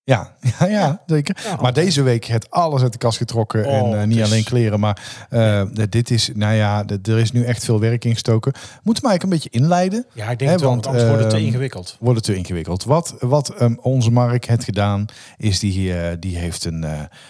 [0.15, 1.57] Ja, ja, ja zeker.
[1.61, 3.65] maar deze week het alles uit de kast getrokken.
[3.65, 7.31] Oh, en eh, niet is- alleen kleren, maar eh, dit is, nou ja, er is
[7.31, 8.53] nu echt veel werk ingestoken.
[8.83, 10.05] Moeten we eigenlijk een beetje inleiden?
[10.13, 11.97] Ja, ik denk Hè, het wel, want anders wordt het te ehm, ingewikkeld.
[11.99, 12.83] Wordt het te ingewikkeld.
[12.83, 15.05] Wat, wat ehm, onze Mark het gedaan,
[15.37, 16.85] is die, eh, die heeft een,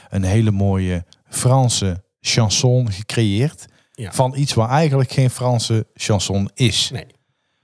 [0.09, 3.65] een hele mooie Franse chanson gecreëerd.
[3.91, 4.11] Ja.
[4.11, 6.89] Van iets waar eigenlijk geen Franse chanson is.
[6.93, 7.05] Nee.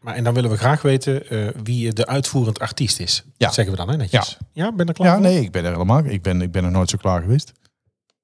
[0.05, 3.23] Maar en dan willen we graag weten eh, wie de uitvoerend artiest is.
[3.25, 3.45] Ja.
[3.45, 4.37] Dat zeggen we dan, hè, netjes.
[4.53, 5.23] Ja, ben je er klaar Ja, voor?
[5.23, 6.03] nee, ik ben er helemaal.
[6.05, 7.51] Ik ben, ik ben nog nooit zo klaar geweest.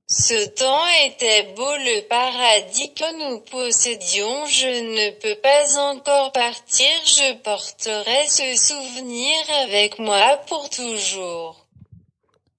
[0.05, 4.59] Ce temps était beau le paradis que nous possédions.
[4.59, 7.01] Je ne peux pas encore partir.
[7.03, 11.65] Je porterai ce souvenir avec moi pour toujours.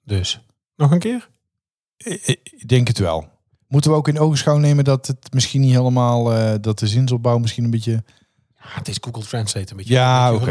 [0.04, 0.40] Dus,
[0.76, 1.28] nog een keer?
[1.96, 3.28] Ik ik denk het wel.
[3.68, 7.38] Moeten we ook in ogenschouw nemen dat het misschien niet helemaal, eh, dat de zinsopbouw
[7.38, 8.04] misschien een beetje...
[8.62, 9.92] Ja, het is Google Translate een beetje.
[9.92, 10.50] Ja, oké,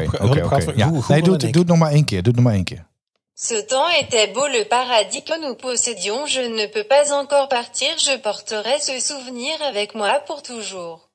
[1.07, 2.23] Nee, doe doe het nog maar één keer.
[2.23, 2.89] Doe het nog maar één keer.
[3.33, 6.27] Ce temps était beau le paradis que nous possédions.
[6.27, 7.97] Je ne peux pas encore partir.
[7.97, 11.09] Je porterai ce souvenir avec moi pour toujours.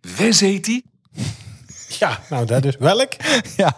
[0.00, 0.84] Wes heet die?
[1.98, 2.76] Ja, nou dat dus.
[2.78, 3.12] Welk?
[3.56, 3.76] Ja.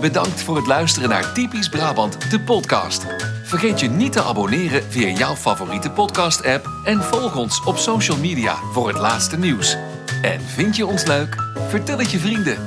[0.00, 3.06] Bedankt voor het luisteren naar Typisch Brabant, de podcast.
[3.44, 8.54] Vergeet je niet te abonneren via jouw favoriete podcast-app en volg ons op social media
[8.72, 9.76] voor het laatste nieuws.
[10.22, 11.36] En vind je ons leuk?
[11.68, 12.58] Vertel het je vrienden.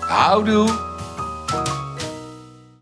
[0.00, 0.93] Houdoe!